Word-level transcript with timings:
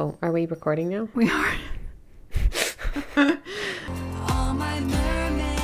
Oh, 0.00 0.16
are 0.22 0.32
we 0.32 0.46
recording 0.46 0.88
now? 0.88 1.10
We 1.14 1.28
are. 1.28 1.52
All 3.18 4.54
my 4.54 4.80
mermaids. 4.80 5.60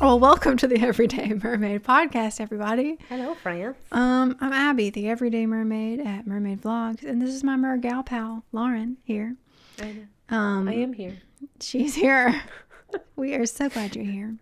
Well, 0.00 0.20
welcome 0.20 0.56
to 0.58 0.68
the 0.68 0.78
Everyday 0.80 1.30
Mermaid 1.42 1.82
podcast, 1.82 2.40
everybody. 2.40 2.98
Hello, 3.08 3.34
France. 3.34 3.76
Um, 3.90 4.36
I'm 4.40 4.52
Abbey, 4.52 4.90
the 4.90 5.08
Everyday 5.08 5.44
Mermaid 5.44 5.98
at 5.98 6.28
Mermaid 6.28 6.62
Vlogs, 6.62 7.02
and 7.02 7.20
this 7.20 7.30
is 7.30 7.42
my 7.42 7.56
mergal 7.56 8.04
pal, 8.04 8.44
Lauren, 8.52 8.98
here. 9.02 9.34
I 9.82 9.90
know. 9.90 10.36
Um, 10.36 10.68
I 10.68 10.74
am 10.74 10.92
here. 10.92 11.16
she's 11.60 11.96
here. 11.96 12.44
we 13.16 13.34
are 13.34 13.44
so 13.46 13.68
glad 13.68 13.96
you're 13.96 14.04
here. 14.04 14.36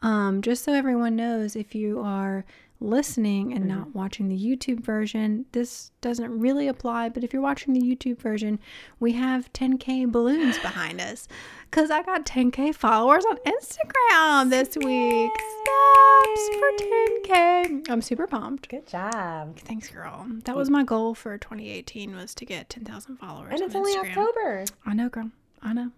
Um, 0.00 0.42
just 0.42 0.62
so 0.62 0.72
everyone 0.72 1.16
knows, 1.16 1.56
if 1.56 1.74
you 1.74 1.98
are 1.98 2.44
listening 2.80 3.52
and 3.52 3.66
not 3.66 3.88
mm-hmm. 3.88 3.98
watching 3.98 4.28
the 4.28 4.38
YouTube 4.38 4.80
version, 4.80 5.44
this 5.52 5.90
doesn't 6.00 6.38
really 6.38 6.66
apply. 6.66 7.10
But 7.10 7.22
if 7.22 7.32
you're 7.32 7.42
watching 7.42 7.74
the 7.74 7.80
YouTube 7.80 8.18
version, 8.18 8.58
we 8.98 9.12
have 9.12 9.52
10k 9.52 10.10
balloons 10.10 10.58
behind 10.58 11.00
us 11.00 11.28
because 11.70 11.90
I 11.90 12.02
got 12.02 12.26
10k 12.26 12.74
followers 12.74 13.24
on 13.24 13.36
Instagram 13.38 14.50
this 14.50 14.76
week. 14.76 15.32
Snaps 15.62 16.48
for 16.58 16.70
10k. 16.84 17.90
I'm 17.90 18.02
super 18.02 18.26
pumped. 18.26 18.68
Good 18.68 18.86
job. 18.86 19.58
Thanks, 19.58 19.88
girl. 19.90 20.26
That 20.44 20.56
was 20.56 20.70
my 20.70 20.82
goal 20.82 21.14
for 21.14 21.36
2018 21.38 22.16
was 22.16 22.34
to 22.36 22.44
get 22.44 22.68
10,000 22.70 23.16
followers. 23.16 23.52
And 23.52 23.62
on 23.62 23.66
it's 23.66 23.74
only 23.74 23.94
Instagram. 23.94 24.08
October. 24.08 24.64
I 24.86 24.94
know, 24.94 25.08
girl. 25.08 25.30
I 25.62 25.72
know. 25.74 25.90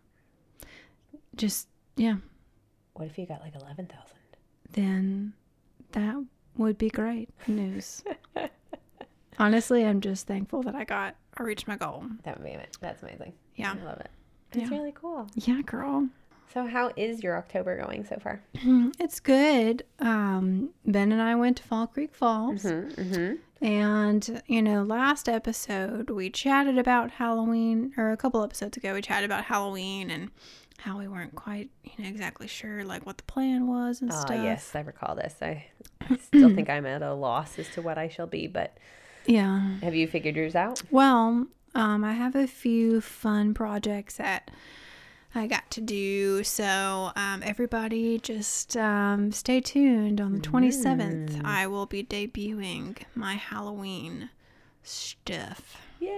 Just 1.37 1.69
yeah. 1.97 2.17
What 2.95 3.07
if 3.07 3.17
you 3.17 3.27
got 3.27 3.41
like 3.41 3.55
11,000? 3.55 4.17
Then 4.71 5.33
that 5.93 6.25
would 6.57 6.79
be 6.79 6.91
great 6.91 7.29
news. 7.47 8.03
Honestly, 9.39 9.85
I'm 9.85 10.01
just 10.01 10.27
thankful 10.27 10.63
that 10.65 10.75
I 10.75 10.85
got 10.85 11.17
I 11.37 11.43
reached 11.43 11.67
my 11.67 11.77
goal. 11.77 12.05
That 12.25 12.39
would 12.39 12.45
be 12.47 12.53
it. 12.53 12.77
That's 12.81 13.03
amazing. 13.03 13.33
Yeah. 13.57 13.75
I 13.81 13.85
love 13.85 13.99
it. 14.01 14.11
It's 14.53 14.71
Yeah. 14.71 14.77
really 14.77 14.93
cool. 14.93 15.27
Yeah, 15.35 15.63
girl. 15.63 16.09
So, 16.53 16.67
how 16.67 16.93
is 16.97 17.23
your 17.23 17.39
October 17.39 17.81
going 17.81 18.05
so 18.05 18.19
far? 18.23 18.43
It's 19.01 19.19
good. 19.21 19.85
Um, 20.01 20.69
Ben 20.85 21.11
and 21.11 21.23
I 21.23 21.35
went 21.35 21.57
to 21.57 21.63
Fall 21.63 21.87
Creek 21.87 22.15
Falls. 22.15 22.63
Mm-hmm. 22.65 23.37
And, 23.65 24.43
you 24.47 24.61
know, 24.61 24.83
last 24.83 25.31
episode 25.31 26.11
we 26.11 26.29
chatted 26.29 26.77
about 26.77 27.13
Halloween, 27.13 27.95
or 27.97 28.11
a 28.13 28.19
couple 28.19 28.43
episodes 28.45 28.77
ago, 28.77 28.93
we 28.93 29.01
chatted 29.01 29.25
about 29.31 29.45
Halloween 29.45 30.11
and 30.11 30.31
how 30.83 30.99
we 30.99 31.07
weren't 31.09 31.35
quite, 31.35 31.71
you 31.85 31.93
know, 32.03 32.09
exactly 32.09 32.47
sure, 32.49 32.85
like, 32.85 33.07
what 33.07 33.17
the 33.17 33.23
plan 33.25 33.67
was 33.67 34.03
and 34.03 34.11
Ah, 34.13 34.21
stuff. 34.21 34.37
yes, 34.43 34.75
I 34.75 34.81
recall 34.81 35.15
this. 35.15 35.37
I 35.41 35.67
still 36.21 36.55
think 36.55 36.69
I'm 36.69 36.87
at 36.87 37.03
a 37.03 37.15
loss 37.15 37.59
as 37.59 37.69
to 37.71 37.83
what 37.83 37.99
I 37.99 38.09
shall 38.09 38.27
be, 38.27 38.47
but 38.47 38.77
Yeah. 39.27 39.79
have 39.83 39.95
you 39.95 40.07
figured 40.09 40.35
yours 40.37 40.55
out? 40.57 40.83
Well, 40.91 41.47
um, 41.75 42.05
I 42.05 42.13
have 42.15 42.35
a 42.35 42.47
few 42.47 43.01
fun 43.01 43.55
projects 43.55 44.17
that 44.17 44.51
I 45.35 45.47
got 45.47 45.71
to 45.71 45.81
do. 45.81 46.43
So, 46.45 47.13
um, 47.17 47.43
everybody 47.45 48.19
just 48.19 48.77
um, 48.77 49.31
stay 49.33 49.61
tuned. 49.61 50.21
On 50.21 50.33
the 50.33 50.41
27th, 50.41 51.41
I 51.45 51.67
will 51.69 51.87
be 51.87 52.03
debuting 52.05 52.99
my 53.15 53.35
Halloween 53.35 54.31
stuff. 54.83 55.77
Yay! 56.01 56.11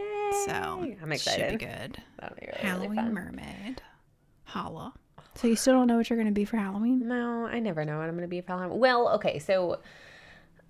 So, 0.46 0.52
I'm 0.52 0.96
Should 0.98 1.12
excited. 1.12 1.58
be 1.58 1.66
good. 1.66 1.98
Really, 2.22 2.52
Halloween 2.56 2.96
really 2.96 3.10
mermaid. 3.12 3.82
Holla. 4.44 4.92
So, 5.36 5.48
you 5.48 5.56
still 5.56 5.74
don't 5.74 5.86
know 5.88 5.96
what 5.96 6.08
you're 6.08 6.16
going 6.16 6.28
to 6.28 6.32
be 6.32 6.44
for 6.44 6.56
Halloween? 6.56 7.08
No, 7.08 7.46
I 7.46 7.58
never 7.58 7.84
know 7.84 7.98
what 7.98 8.04
I'm 8.08 8.12
going 8.14 8.22
to 8.22 8.28
be 8.28 8.40
for 8.40 8.52
Halloween. 8.56 8.78
Well, 8.78 9.08
okay, 9.16 9.38
so, 9.40 9.80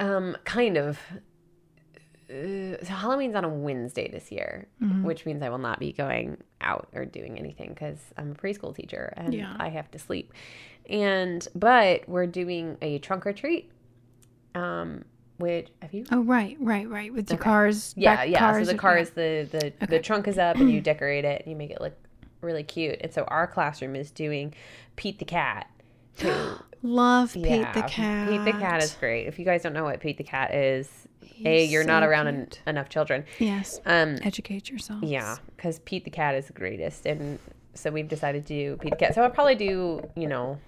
um, 0.00 0.36
kind 0.44 0.76
of. 0.78 0.98
Uh, 2.30 2.78
so 2.82 2.86
Halloween's 2.94 3.34
on 3.34 3.44
a 3.44 3.48
Wednesday 3.50 4.10
this 4.10 4.32
year, 4.32 4.66
Mm-hmm. 4.82 5.02
which 5.02 5.26
means 5.26 5.42
I 5.42 5.50
will 5.50 5.58
not 5.58 5.78
be 5.78 5.92
going 5.92 6.38
out 6.62 6.88
or 6.94 7.04
doing 7.04 7.38
anything 7.38 7.68
because 7.74 7.98
I'm 8.16 8.32
a 8.32 8.34
preschool 8.34 8.74
teacher 8.74 9.12
and 9.16 9.34
Yeah. 9.34 9.54
I 9.58 9.68
have 9.68 9.90
to 9.90 9.98
sleep. 9.98 10.32
And 10.88 11.46
but 11.54 12.08
we're 12.08 12.26
doing 12.26 12.78
a 12.80 12.98
trunk 13.00 13.26
or 13.26 13.34
treat. 13.34 13.70
Um, 14.54 15.04
which 15.36 15.68
have 15.82 15.92
you? 15.92 16.04
Oh, 16.12 16.22
right, 16.22 16.56
right, 16.60 16.88
right. 16.88 17.12
With 17.12 17.26
the 17.26 17.34
Okay. 17.34 17.42
cars. 17.42 17.92
Yeah, 17.96 18.22
yeah. 18.24 18.38
Cars, 18.38 18.66
so 18.66 18.72
the 18.72 18.78
car 18.78 18.96
is 18.96 19.10
the 19.10 19.46
the 19.78 19.86
the 19.86 19.98
trunk 19.98 20.28
is 20.28 20.38
up 20.38 20.56
and 20.56 20.70
you 20.70 20.80
decorate 20.92 21.24
it 21.26 21.42
and 21.42 21.50
you 21.50 21.56
make 21.56 21.70
it 21.70 21.80
look 21.80 21.94
really 22.44 22.62
cute. 22.62 22.98
And 23.00 23.12
so 23.12 23.24
our 23.24 23.46
classroom 23.46 23.96
is 23.96 24.10
doing 24.10 24.54
Pete 24.96 25.18
the 25.18 25.24
cat. 25.24 25.68
Love 26.82 27.32
Pete 27.32 27.46
Yeah, 27.46 27.72
the 27.72 27.82
cat. 27.82 28.28
Pete 28.28 28.44
the 28.44 28.52
cat 28.52 28.82
is 28.82 28.92
great. 28.94 29.26
If 29.26 29.38
you 29.38 29.44
guys 29.44 29.62
don't 29.62 29.72
know 29.72 29.84
what 29.84 30.00
Pete 30.00 30.18
the 30.18 30.24
cat 30.24 30.54
is, 30.54 30.88
a 31.44 31.64
you're 31.64 31.84
not 31.84 32.02
around 32.02 32.28
en- 32.28 32.48
enough 32.66 32.88
children. 32.88 33.24
Yes. 33.38 33.80
Um, 33.86 34.18
Educate 34.22 34.68
yourself. 34.70 35.02
yeah, 35.02 35.36
because 35.56 35.78
Pete 35.80 36.04
the 36.04 36.10
cat 36.10 36.34
is 36.34 36.46
the 36.46 36.52
greatest, 36.52 37.06
and 37.06 37.38
so 37.74 37.90
we've 37.90 38.06
decided 38.08 38.46
to 38.46 38.54
do 38.54 38.76
Pete 38.76 38.90
the 38.90 38.96
cat. 38.96 39.14
So 39.14 39.22
I'll 39.22 39.30
probably 39.30 39.54
do 39.56 40.02
you 40.14 40.28
know, 40.28 40.58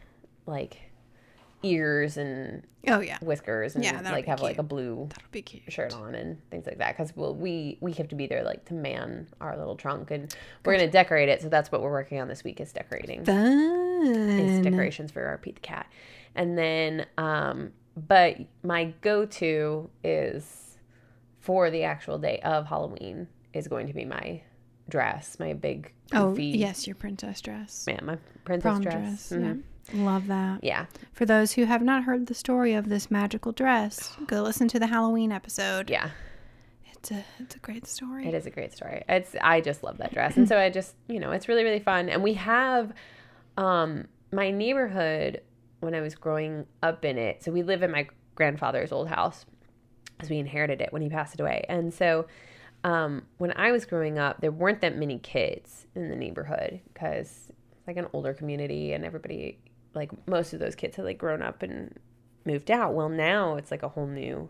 like 0.46 0.78
ears 1.62 2.16
and 2.16 2.62
Oh, 2.88 3.00
yeah. 3.00 3.18
whiskers 3.20 3.74
and 3.74 3.82
Yeah, 3.82 4.00
like 4.02 4.26
have 4.26 4.40
like 4.40 4.58
a 4.58 4.62
blue 4.62 5.06
That'll 5.08 5.24
be 5.32 5.42
cute. 5.42 5.72
shirt 5.72 5.92
on 5.92 6.14
and 6.14 6.38
things 6.50 6.66
like 6.66 6.78
that 6.78 6.96
because 6.96 7.16
we'll, 7.16 7.34
we 7.34 7.78
we 7.80 7.92
have 7.94 8.06
to 8.08 8.14
be 8.14 8.26
there 8.28 8.44
like 8.44 8.64
to 8.66 8.74
man 8.74 9.26
our 9.40 9.56
little 9.56 9.74
trunk 9.74 10.12
and 10.12 10.32
we're 10.64 10.74
gonna 10.76 10.90
decorate 10.90 11.28
it 11.28 11.42
so 11.42 11.48
that's 11.48 11.72
what 11.72 11.82
we're 11.82 11.90
working 11.90 12.20
on 12.20 12.28
this 12.28 12.44
week 12.44 12.60
is 12.60 12.72
decorating 12.72 13.22
is 13.22 13.26
Fun. 13.26 14.62
decorations 14.62 15.10
for 15.10 15.24
our 15.26 15.38
Pete 15.38 15.56
the 15.56 15.60
cat 15.62 15.90
and 16.36 16.56
then 16.56 17.06
um 17.18 17.72
but 17.96 18.36
my 18.62 18.92
go-to 19.00 19.88
is 20.04 20.76
for 21.40 21.70
the 21.70 21.82
actual 21.82 22.18
day 22.18 22.38
of 22.40 22.66
Halloween 22.66 23.26
is 23.52 23.66
going 23.66 23.86
to 23.88 23.92
be 23.94 24.04
my 24.04 24.42
dress 24.88 25.38
my 25.40 25.54
big 25.54 25.92
Oh, 26.12 26.36
yes, 26.36 26.86
your 26.86 26.94
princess 26.94 27.40
dress. 27.40 27.84
man 27.88 28.00
my 28.04 28.18
princess 28.44 28.62
Prom 28.62 28.82
dress, 28.82 29.28
dress. 29.28 29.32
Mhm. 29.32 29.42
Yeah. 29.56 29.62
Love 29.94 30.26
that. 30.26 30.62
yeah 30.64 30.86
For 31.12 31.24
those 31.26 31.52
who 31.52 31.64
have 31.64 31.82
not 31.82 32.04
heard 32.04 32.26
the 32.26 32.34
story 32.34 32.74
of 32.74 32.88
this 32.88 33.10
magical 33.10 33.52
dress, 33.52 34.16
go 34.26 34.42
listen 34.42 34.68
to 34.68 34.78
the 34.78 34.86
Halloween 34.88 35.32
episode. 35.32 35.90
yeah 35.90 36.10
It's 36.92 37.10
a 37.10 37.24
it's 37.38 37.54
a 37.54 37.58
great 37.60 37.86
story. 37.86 38.26
It 38.26 38.34
is 38.34 38.46
a 38.46 38.50
great 38.50 38.72
story. 38.72 39.02
It's 39.08 39.36
I 39.40 39.60
just 39.60 39.82
love 39.82 39.98
that 39.98 40.12
dress. 40.12 40.36
And 40.36 40.48
so 40.48 40.58
I 40.58 40.70
just, 40.70 40.94
you 41.08 41.20
know, 41.20 41.30
it's 41.32 41.46
really 41.48 41.62
really 41.64 41.80
fun 41.80 42.08
and 42.08 42.22
we 42.22 42.34
have 42.34 42.92
um 43.56 44.06
my 44.32 44.50
neighborhood 44.50 45.40
when 45.80 45.94
I 45.94 46.00
was 46.00 46.14
growing 46.14 46.66
up 46.82 47.04
in 47.04 47.16
it. 47.18 47.44
So 47.44 47.52
we 47.52 47.62
live 47.62 47.82
in 47.82 47.90
my 47.90 48.08
grandfather's 48.34 48.92
old 48.92 49.08
house 49.08 49.46
as 50.20 50.28
we 50.30 50.38
inherited 50.38 50.80
it 50.80 50.92
when 50.92 51.02
he 51.02 51.08
passed 51.08 51.38
away. 51.38 51.64
And 51.68 51.94
so 51.94 52.26
um 52.82 53.22
when 53.38 53.52
I 53.56 53.70
was 53.72 53.84
growing 53.84 54.18
up, 54.18 54.40
there 54.40 54.50
weren't 54.50 54.80
that 54.80 54.96
many 54.96 55.18
kids 55.18 55.86
in 55.94 56.08
the 56.08 56.16
neighborhood 56.16 56.80
cuz 56.94 57.52
it's 57.78 57.86
like 57.86 57.96
an 57.98 58.08
older 58.12 58.34
community 58.34 58.92
and 58.92 59.04
everybody 59.04 59.58
like 59.96 60.10
most 60.28 60.52
of 60.52 60.60
those 60.60 60.74
kids 60.74 60.96
had 60.96 61.04
like 61.04 61.18
grown 61.18 61.42
up 61.42 61.62
and 61.62 61.98
moved 62.44 62.70
out. 62.70 62.94
Well, 62.94 63.08
now 63.08 63.56
it's 63.56 63.70
like 63.70 63.82
a 63.82 63.88
whole 63.88 64.06
new 64.06 64.48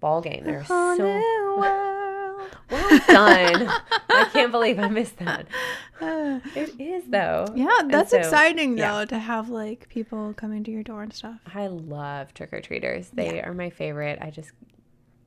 ball 0.00 0.20
game. 0.20 0.42
There's 0.44 0.66
so 0.66 0.94
new 0.94 1.04
world. 1.58 2.56
well 2.70 2.98
done. 3.06 3.70
I 4.08 4.28
can't 4.32 4.50
believe 4.50 4.78
I 4.78 4.88
missed 4.88 5.18
that. 5.18 5.46
It 6.00 6.80
is 6.80 7.04
though. 7.08 7.46
Yeah, 7.56 7.68
that's 7.86 8.12
so, 8.12 8.18
exciting 8.18 8.76
though 8.76 9.00
yeah. 9.00 9.04
to 9.06 9.18
have 9.18 9.48
like 9.48 9.88
people 9.88 10.32
coming 10.34 10.62
to 10.64 10.70
your 10.70 10.84
door 10.84 11.02
and 11.02 11.12
stuff. 11.12 11.40
I 11.52 11.66
love 11.66 12.32
trick 12.34 12.52
or 12.52 12.60
treaters. 12.60 13.10
They 13.12 13.42
are 13.42 13.52
my 13.52 13.70
favorite. 13.70 14.18
I 14.22 14.30
just 14.30 14.52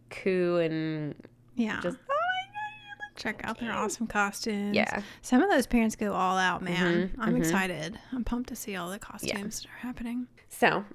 coo 0.10 0.58
and 0.58 1.16
Yeah. 1.56 1.82
just 1.82 1.98
check 3.22 3.42
out 3.44 3.60
their 3.60 3.72
awesome 3.72 4.08
costumes. 4.08 4.76
yeah. 4.76 5.02
Some 5.22 5.42
of 5.42 5.50
those 5.50 5.68
parents 5.68 5.96
go 5.96 6.14
all 6.14 6.38
out, 6.38 6.62
man. 6.62 7.10
Mhm, 7.10 7.12
I'm 7.20 7.36
mhm. 7.36 7.40
excited. 7.40 8.00
I'm 8.12 8.24
pumped 8.24 8.50
to 8.50 8.56
see 8.56 8.76
all 8.76 8.90
the 8.90 9.00
costumes 9.00 9.62
that 9.62 9.68
are 9.70 9.88
happening. 9.88 10.28
So 10.50 10.86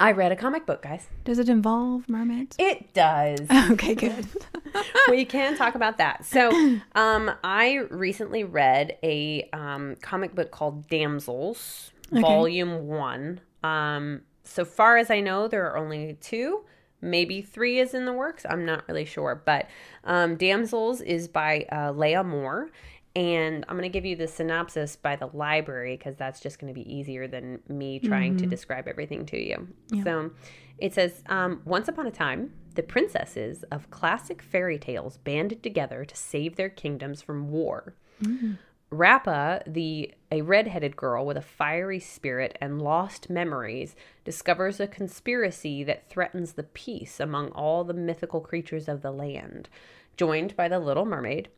I 0.00 0.12
read 0.12 0.32
a 0.32 0.36
comic 0.36 0.64
book, 0.64 0.82
guys. 0.82 1.06
Does 1.24 1.38
it 1.38 1.50
involve 1.50 2.08
mermaids? 2.08 2.56
It 2.58 2.94
does. 2.94 3.40
okay, 3.72 3.94
good. 3.94 4.26
we 5.10 5.26
can 5.26 5.56
talk 5.58 5.74
about 5.74 5.98
that. 5.98 6.24
So, 6.24 6.50
um, 6.94 7.30
I 7.44 7.86
recently 7.90 8.42
read 8.42 8.96
a 9.02 9.48
um, 9.52 9.96
comic 10.00 10.34
book 10.34 10.50
called 10.50 10.88
Damsels, 10.88 11.92
Okay. 12.12 12.22
Volume 12.22 12.88
One. 12.88 13.40
Um, 13.62 14.22
so 14.42 14.64
far 14.64 14.96
as 14.96 15.10
I 15.10 15.20
know, 15.20 15.46
there 15.48 15.70
are 15.70 15.76
only 15.76 16.16
two. 16.20 16.64
Maybe 17.00 17.42
three 17.42 17.78
is 17.80 17.94
in 17.94 18.04
the 18.04 18.12
works. 18.12 18.44
I'm 18.48 18.64
not 18.64 18.86
really 18.88 19.04
sure. 19.04 19.40
But 19.44 19.68
um, 20.04 20.36
Damsels 20.36 21.00
is 21.00 21.28
by 21.28 21.66
uh, 21.72 21.92
Leah 21.92 22.24
Moore. 22.24 22.70
And 23.16 23.64
I'm 23.68 23.76
going 23.76 23.90
to 23.90 23.92
give 23.92 24.04
you 24.04 24.14
the 24.14 24.28
synopsis 24.28 24.94
by 24.94 25.16
the 25.16 25.26
library 25.32 25.96
because 25.96 26.14
that's 26.16 26.38
just 26.38 26.60
going 26.60 26.72
to 26.72 26.80
be 26.80 26.92
easier 26.94 27.26
than 27.26 27.58
me 27.68 27.98
trying 27.98 28.36
to 28.36 28.46
describe 28.46 28.86
everything 28.86 29.26
to 29.26 29.36
you. 29.36 29.66
So 30.04 30.30
it 30.78 30.94
says 30.94 31.24
um, 31.26 31.60
Once 31.64 31.88
upon 31.88 32.06
a 32.06 32.12
time, 32.12 32.52
the 32.76 32.84
princesses 32.84 33.64
of 33.72 33.90
classic 33.90 34.40
fairy 34.40 34.78
tales 34.78 35.16
banded 35.18 35.60
together 35.60 36.04
to 36.04 36.16
save 36.16 36.54
their 36.54 36.68
kingdoms 36.68 37.20
from 37.20 37.50
war. 37.50 37.94
Rappa, 38.92 39.62
the 39.68 40.12
a 40.32 40.42
red-headed 40.42 40.96
girl 40.96 41.24
with 41.24 41.36
a 41.36 41.42
fiery 41.42 42.00
spirit 42.00 42.58
and 42.60 42.82
lost 42.82 43.30
memories, 43.30 43.94
discovers 44.24 44.80
a 44.80 44.88
conspiracy 44.88 45.84
that 45.84 46.08
threatens 46.08 46.52
the 46.52 46.64
peace 46.64 47.20
among 47.20 47.50
all 47.50 47.84
the 47.84 47.94
mythical 47.94 48.40
creatures 48.40 48.88
of 48.88 49.02
the 49.02 49.12
land. 49.12 49.68
Joined 50.16 50.56
by 50.56 50.66
the 50.66 50.80
Little 50.80 51.04
Mermaid, 51.04 51.48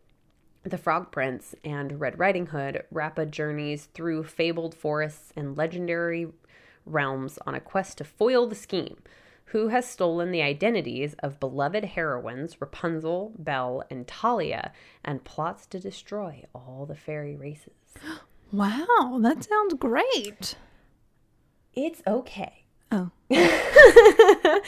the 0.62 0.78
Frog 0.78 1.10
Prince, 1.10 1.54
and 1.64 1.98
Red 1.98 2.18
Riding 2.18 2.46
Hood, 2.46 2.84
Rappa 2.90 3.24
journeys 3.24 3.86
through 3.86 4.24
fabled 4.24 4.74
forests 4.74 5.32
and 5.34 5.56
legendary 5.56 6.28
realms 6.84 7.38
on 7.46 7.54
a 7.54 7.60
quest 7.60 7.98
to 7.98 8.04
foil 8.04 8.46
the 8.46 8.54
scheme. 8.54 8.98
Who 9.52 9.68
has 9.68 9.86
stolen 9.86 10.30
the 10.32 10.40
identities 10.42 11.14
of 11.22 11.38
beloved 11.38 11.84
heroines 11.84 12.58
Rapunzel, 12.60 13.32
Belle, 13.38 13.82
and 13.90 14.06
Talia 14.06 14.72
and 15.04 15.22
plots 15.24 15.66
to 15.66 15.78
destroy 15.78 16.44
all 16.54 16.86
the 16.88 16.94
fairy 16.96 17.36
races? 17.36 17.72
Wow, 18.54 19.18
that 19.22 19.42
sounds 19.44 19.72
great. 19.74 20.56
It's 21.72 22.02
okay. 22.06 22.64
Oh, 22.90 23.08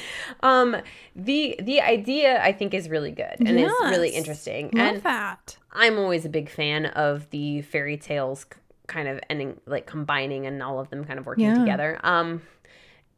um 0.42 0.76
the 1.14 1.56
the 1.60 1.82
idea 1.82 2.42
I 2.42 2.52
think 2.52 2.72
is 2.72 2.88
really 2.88 3.10
good 3.10 3.36
and 3.40 3.60
is 3.60 3.70
really 3.82 4.08
interesting. 4.08 4.70
love 4.72 4.86
and 4.94 5.02
that. 5.02 5.58
I'm 5.72 5.98
always 5.98 6.24
a 6.24 6.30
big 6.30 6.48
fan 6.48 6.86
of 6.86 7.28
the 7.28 7.60
fairy 7.60 7.98
tales 7.98 8.46
kind 8.86 9.06
of 9.06 9.20
ending 9.28 9.60
like 9.66 9.86
combining 9.86 10.46
and 10.46 10.62
all 10.62 10.80
of 10.80 10.88
them 10.88 11.04
kind 11.04 11.18
of 11.18 11.26
working 11.26 11.44
Yeah. 11.44 11.58
together. 11.58 12.00
Um 12.02 12.40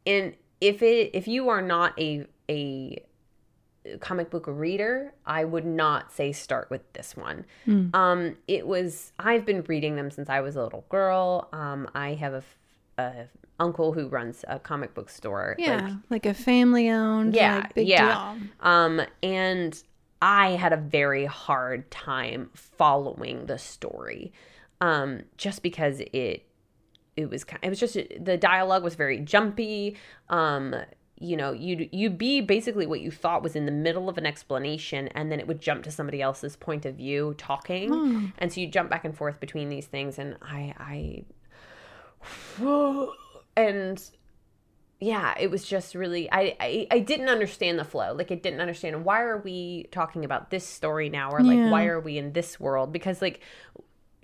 and 0.05 0.35
if 0.61 0.81
it 0.81 1.11
if 1.13 1.27
you 1.27 1.49
are 1.49 1.61
not 1.61 1.99
a 1.99 2.25
a 2.49 3.03
comic 3.99 4.29
book 4.29 4.45
reader, 4.47 5.13
I 5.25 5.45
would 5.45 5.65
not 5.65 6.11
say 6.11 6.31
start 6.33 6.69
with 6.69 6.81
this 6.93 7.15
one. 7.15 7.45
Mm. 7.67 7.95
Um 7.95 8.37
it 8.47 8.67
was 8.67 9.13
I've 9.19 9.45
been 9.45 9.63
reading 9.63 9.95
them 9.95 10.11
since 10.11 10.29
I 10.29 10.41
was 10.41 10.55
a 10.55 10.63
little 10.63 10.85
girl. 10.89 11.47
Um 11.53 11.89
I 11.95 12.13
have 12.15 12.33
a, 12.33 12.43
a 12.97 13.13
uncle 13.59 13.93
who 13.93 14.07
runs 14.07 14.43
a 14.47 14.59
comic 14.59 14.93
book 14.93 15.09
store. 15.09 15.55
Yeah, 15.57 15.81
Like, 15.81 15.93
like, 16.09 16.25
a 16.27 16.33
family 16.33 16.89
owned. 16.89 17.33
Yeah, 17.35 17.57
like, 17.57 17.73
big 17.73 17.87
yeah. 17.87 18.35
deal. 18.35 18.47
um, 18.61 19.01
and 19.23 19.81
I 20.21 20.51
had 20.51 20.73
a 20.73 20.77
very 20.77 21.25
hard 21.25 21.89
time 21.89 22.49
following 22.53 23.45
the 23.47 23.57
story, 23.57 24.31
um, 24.81 25.21
just 25.37 25.63
because 25.63 26.01
it 26.13 26.46
it 27.17 27.29
was 27.29 27.43
kind. 27.43 27.59
It 27.63 27.69
was 27.69 27.79
just 27.79 27.97
the 28.19 28.37
dialogue 28.37 28.83
was 28.83 28.95
very 28.95 29.19
jumpy. 29.19 29.97
Um, 30.29 30.75
you 31.19 31.35
know, 31.35 31.51
you'd 31.51 31.89
you'd 31.91 32.17
be 32.17 32.41
basically 32.41 32.85
what 32.85 33.01
you 33.01 33.09
thought 33.11 33.41
was 33.41 33.55
in 33.55 33.65
the 33.65 33.71
middle 33.71 34.07
of 34.07 34.17
an 34.19 34.25
explanation, 34.25 35.07
and 35.09 35.31
then 35.31 35.39
it 35.39 35.47
would 35.47 35.59
jump 35.59 35.83
to 35.83 35.91
somebody 35.91 36.21
else's 36.21 36.55
point 36.55 36.85
of 36.85 36.95
view 36.95 37.33
talking, 37.37 37.89
Hmm. 37.91 38.25
and 38.37 38.53
so 38.53 38.61
you 38.61 38.67
jump 38.67 38.89
back 38.89 39.03
and 39.03 39.17
forth 39.17 39.39
between 39.39 39.69
these 39.69 39.87
things, 39.87 40.19
and 40.19 40.37
I 40.41 40.73
I 40.77 41.23
and 43.57 44.09
yeah 44.99 45.35
it 45.39 45.51
was 45.51 45.63
just 45.65 45.93
really 45.93 46.29
I, 46.31 46.55
I 46.59 46.87
i 46.89 46.99
didn't 46.99 47.29
understand 47.29 47.77
the 47.77 47.83
flow 47.83 48.13
like 48.13 48.31
it 48.31 48.41
didn't 48.41 48.61
understand 48.61 49.05
why 49.05 49.21
are 49.21 49.37
we 49.37 49.87
talking 49.91 50.25
about 50.25 50.49
this 50.49 50.65
story 50.65 51.07
now 51.09 51.29
or 51.31 51.41
like 51.41 51.57
Yeah. 51.57 51.69
why 51.69 51.85
are 51.85 51.99
we 51.99 52.17
in 52.17 52.33
this 52.33 52.59
world 52.59 52.91
because 52.91 53.21
like 53.21 53.41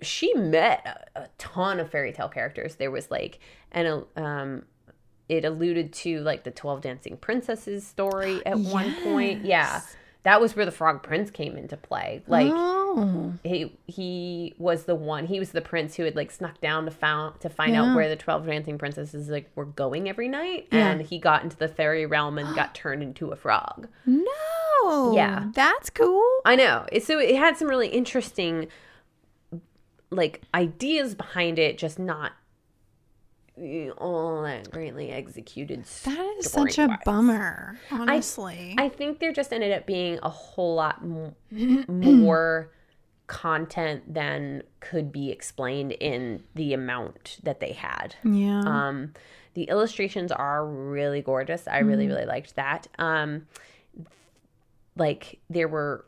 she 0.00 0.32
met 0.34 1.06
a, 1.16 1.20
a 1.22 1.28
ton 1.38 1.80
of 1.80 1.90
fairy 1.90 2.12
tale 2.12 2.28
characters 2.28 2.76
there 2.76 2.90
was 2.90 3.10
like 3.10 3.38
and 3.72 4.04
um 4.16 4.62
it 5.28 5.44
alluded 5.44 5.92
to 5.92 6.20
like 6.20 6.44
the 6.44 6.50
12 6.50 6.80
dancing 6.82 7.16
princesses 7.16 7.86
story 7.86 8.40
at 8.46 8.58
one 8.58 8.94
point 9.02 9.44
yeah 9.44 9.80
that 10.24 10.40
was 10.40 10.56
where 10.56 10.64
the 10.64 10.72
frog 10.72 11.02
prince 11.02 11.30
came 11.30 11.56
into 11.56 11.76
play 11.76 12.22
like 12.26 12.50
oh, 12.50 13.32
he 13.44 13.76
he 13.86 14.54
was 14.58 14.84
the 14.84 14.94
one 14.94 15.26
he 15.26 15.38
was 15.38 15.50
the 15.52 15.60
prince 15.60 15.94
who 15.96 16.04
had 16.04 16.16
like 16.16 16.30
snuck 16.30 16.60
down 16.60 16.84
to 16.86 16.90
found 16.90 17.38
to 17.40 17.48
find 17.50 17.72
Yeah. 17.74 17.84
out 17.90 17.96
where 17.96 18.08
the 18.08 18.16
12 18.16 18.46
dancing 18.46 18.78
princesses 18.78 19.28
like 19.28 19.50
were 19.54 19.64
going 19.66 20.08
every 20.08 20.28
night 20.28 20.68
Yeah. 20.72 20.90
and 20.90 21.00
he 21.02 21.18
got 21.18 21.42
into 21.44 21.56
the 21.56 21.68
fairy 21.68 22.06
realm 22.06 22.38
and 22.38 22.54
got 22.56 22.74
turned 22.74 23.02
into 23.02 23.30
a 23.32 23.36
frog 23.36 23.88
no. 24.06 25.12
Yeah. 25.14 25.46
That's 25.54 25.88
cool. 25.90 26.22
i 26.44 26.56
know 26.56 26.86
so 27.02 27.18
it 27.18 27.36
had 27.36 27.56
some 27.56 27.68
really 27.68 27.88
interesting 27.88 28.68
like 30.14 30.42
ideas 30.54 31.14
behind 31.14 31.58
it 31.58 31.76
just 31.78 31.98
not 31.98 32.32
eh, 33.60 33.90
all 33.98 34.42
that 34.42 34.70
greatly 34.70 35.10
executed 35.10 35.84
That 36.04 36.34
is 36.38 36.50
such 36.50 36.70
a 36.70 36.72
story-wise. 36.72 36.98
bummer, 37.04 37.78
honestly. 37.90 38.74
I 38.78 38.88
think 38.88 39.18
there 39.20 39.32
just 39.32 39.52
ended 39.52 39.72
up 39.72 39.86
being 39.86 40.18
a 40.22 40.28
whole 40.30 40.74
lot 40.76 41.00
m- 41.02 41.34
more 41.88 42.72
content 43.26 44.12
than 44.12 44.62
could 44.80 45.10
be 45.12 45.30
explained 45.30 45.92
in 45.92 46.42
the 46.54 46.74
amount 46.74 47.38
that 47.42 47.60
they 47.60 47.72
had. 47.72 48.14
yeah. 48.24 48.60
Um, 48.64 49.14
the 49.54 49.64
illustrations 49.64 50.32
are 50.32 50.66
really 50.66 51.22
gorgeous. 51.22 51.68
I 51.68 51.78
really, 51.78 52.08
really 52.08 52.26
liked 52.26 52.56
that. 52.56 52.88
Um, 52.98 53.46
like 54.96 55.38
there 55.48 55.68
were 55.68 56.04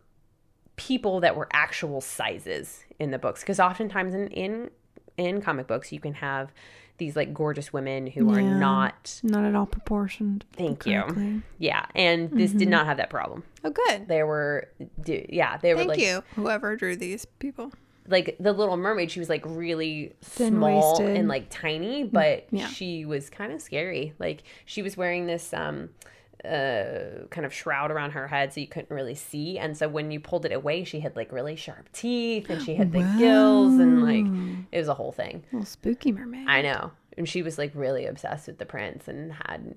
people 0.76 1.20
that 1.20 1.36
were 1.36 1.48
actual 1.52 2.00
sizes 2.00 2.84
in 2.98 3.10
the 3.10 3.18
books 3.18 3.40
because 3.40 3.60
oftentimes 3.60 4.14
in, 4.14 4.28
in 4.28 4.70
in 5.16 5.40
comic 5.40 5.66
books 5.66 5.92
you 5.92 6.00
can 6.00 6.14
have 6.14 6.52
these 6.98 7.14
like 7.14 7.34
gorgeous 7.34 7.72
women 7.74 8.06
who 8.06 8.30
are 8.32 8.40
not 8.40 9.20
Not 9.22 9.44
at 9.44 9.54
all 9.54 9.66
proportioned. 9.66 10.44
Thank 10.54 10.86
you. 10.86 11.42
yeah 11.58 11.84
and 11.94 12.30
this 12.30 12.50
Mm-hmm. 12.50 12.58
did 12.58 12.68
not 12.68 12.86
have 12.86 12.96
that 12.96 13.10
problem 13.10 13.42
Oh, 13.64 13.70
good. 13.70 14.08
they 14.08 14.22
were 14.22 14.68
yeah 15.06 15.58
they 15.58 15.74
were 15.74 15.78
Thank 15.80 15.88
like 15.90 16.00
you, 16.00 16.22
whoever 16.36 16.74
drew 16.76 16.96
these 16.96 17.24
people. 17.38 17.70
like 18.08 18.36
the 18.40 18.52
little 18.54 18.76
mermaid 18.78 19.10
she 19.10 19.20
was 19.20 19.28
like 19.28 19.42
really 19.44 20.14
Thin 20.22 20.54
small 20.54 20.92
waisted. 20.98 21.16
and 21.16 21.28
like 21.28 21.48
tiny 21.50 22.04
but 22.04 22.46
yeah. 22.50 22.66
she 22.68 23.04
was 23.04 23.28
kind 23.28 23.52
of 23.52 23.60
scary 23.60 24.14
like 24.18 24.42
she 24.64 24.80
was 24.82 24.96
wearing 24.96 25.26
this 25.26 25.52
um 25.52 25.90
uh 26.46 27.26
kind 27.28 27.44
of 27.44 27.52
shroud 27.52 27.90
around 27.90 28.12
her 28.12 28.28
head 28.28 28.52
so 28.52 28.60
you 28.60 28.66
couldn't 28.66 28.94
really 28.94 29.14
see. 29.14 29.58
And 29.58 29.76
so 29.76 29.88
when 29.88 30.10
you 30.10 30.20
pulled 30.20 30.46
it 30.46 30.52
away 30.52 30.84
she 30.84 31.00
had 31.00 31.16
like 31.16 31.32
really 31.32 31.56
sharp 31.56 31.90
teeth 31.92 32.48
and 32.48 32.62
she 32.62 32.74
had 32.74 32.90
big 32.92 33.06
gills 33.18 33.78
and 33.78 34.02
like 34.02 34.26
it 34.72 34.78
was 34.78 34.88
a 34.88 34.94
whole 34.94 35.12
thing. 35.12 35.44
A 35.52 35.56
Little 35.56 35.66
spooky 35.66 36.12
mermaid. 36.12 36.48
i 36.48 36.62
know. 36.62 36.92
And 37.18 37.28
she 37.28 37.42
was 37.42 37.58
like 37.58 37.72
really 37.74 38.06
obsessed 38.06 38.46
with 38.46 38.58
the 38.58 38.66
prince 38.66 39.08
and 39.08 39.32
had 39.32 39.74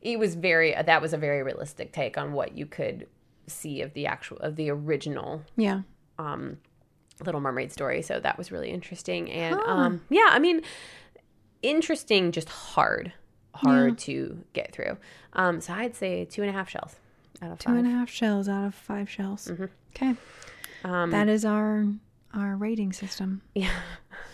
it 0.00 0.18
was 0.18 0.34
very 0.34 0.74
that 0.74 1.02
was 1.02 1.12
a 1.12 1.18
very 1.18 1.42
realistic 1.42 1.92
take 1.92 2.18
on 2.18 2.32
what 2.32 2.56
you 2.56 2.66
could 2.66 3.06
see 3.46 3.82
of 3.82 3.92
the 3.94 4.06
actual 4.06 4.38
of 4.38 4.56
the 4.56 4.70
original 4.70 5.42
yeah. 5.56 5.82
um 6.18 6.58
little 7.24 7.40
mermaid 7.40 7.70
story. 7.70 8.02
So 8.02 8.18
that 8.18 8.36
was 8.38 8.50
really 8.50 8.70
interesting. 8.70 9.30
And 9.30 9.54
um 9.66 10.00
yeah 10.10 10.28
i 10.30 10.38
mean 10.38 10.62
interesting 11.62 12.32
just 12.32 12.48
hard 12.48 13.12
hard 13.54 13.98
to 13.98 14.42
get 14.54 14.72
through 14.72 14.96
um 15.34 15.60
so 15.60 15.72
i'd 15.74 15.94
say 15.94 16.24
two 16.24 16.42
and 16.42 16.50
a 16.50 16.52
half 16.52 16.68
shells 16.68 16.96
out 17.42 17.50
of 17.52 17.58
Two 17.58 17.70
five 17.70 17.78
and 17.78 17.86
a 17.86 17.90
half 17.90 18.08
shells 18.08 18.48
out 18.48 18.64
of 18.66 18.74
five 18.74 19.10
shells. 19.10 19.50
Okay. 19.94 20.14
um 20.84 21.10
That 21.10 21.28
is 21.28 21.44
our 21.44 21.86
our 22.32 22.56
rating 22.56 22.92
system. 22.92 23.42
yeah 23.54 23.70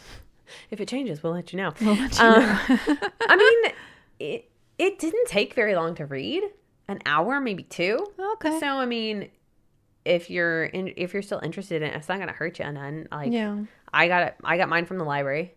if 0.70 0.80
it 0.80 0.88
changes 0.88 1.22
we'll 1.22 1.32
let 1.32 1.52
you 1.52 1.56
know 1.58 1.72
We'll 1.80 1.94
let 1.96 2.18
you 2.18 2.24
Um, 2.24 2.40
know. 2.42 2.96
i 3.28 3.36
mean 3.36 3.72
it 4.20 4.50
it 4.78 4.98
didn't 4.98 5.26
take 5.26 5.54
very 5.54 5.74
long 5.74 5.94
to 5.96 6.06
read 6.06 6.44
an 6.86 7.00
hour 7.06 7.40
maybe 7.40 7.62
two 7.64 8.06
okay. 8.34 8.58
so 8.60 8.66
i 8.66 8.86
mean 8.86 9.28
if 10.04 10.30
you're 10.30 10.64
in 10.66 10.92
if 10.96 11.12
you're 11.12 11.22
still 11.22 11.40
interested 11.42 11.82
in 11.82 11.88
it 11.88 11.96
it's 11.96 12.08
not 12.08 12.18
gonna 12.18 12.32
hurt 12.32 12.58
you 12.58 12.70
none 12.72 13.08
like 13.10 13.32
yeah. 13.32 13.58
I 13.92 14.06
got 14.06 14.22
it. 14.24 14.34
I 14.44 14.58
got 14.58 14.68
mine 14.68 14.84
from 14.84 14.98
the 14.98 15.04
library. 15.04 15.54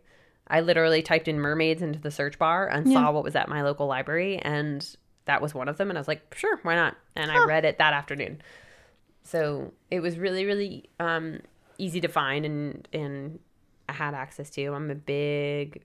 I 0.51 0.59
literally 0.59 1.01
typed 1.01 1.27
in 1.27 1.39
mermaids 1.39 1.81
into 1.81 1.97
the 1.97 2.11
search 2.11 2.37
bar 2.37 2.67
and 2.67 2.85
Yeah. 2.85 2.93
saw 2.93 3.11
what 3.11 3.23
was 3.23 3.35
at 3.35 3.47
my 3.49 3.63
local 3.63 3.87
library, 3.87 4.37
and 4.37 4.85
that 5.25 5.41
was 5.41 5.55
one 5.55 5.67
of 5.69 5.77
them. 5.77 5.89
And 5.89 5.97
I 5.97 6.01
was 6.01 6.07
like, 6.07 6.35
sure, 6.35 6.59
why 6.63 6.75
not? 6.75 6.95
And 7.15 7.31
I 7.31 7.45
read 7.45 7.65
it 7.65 7.77
that 7.79 7.93
afternoon. 7.93 8.41
So 9.23 9.71
it 9.89 9.99
was 10.01 10.17
really, 10.19 10.45
really 10.45 10.89
um, 10.99 11.39
easy 11.77 12.01
to 12.01 12.07
find, 12.07 12.45
and 12.45 12.87
and 12.93 13.39
I 13.87 13.93
had 13.93 14.13
access 14.13 14.49
to. 14.51 14.65
I'm 14.73 14.91
a 14.91 14.95
big 14.95 15.83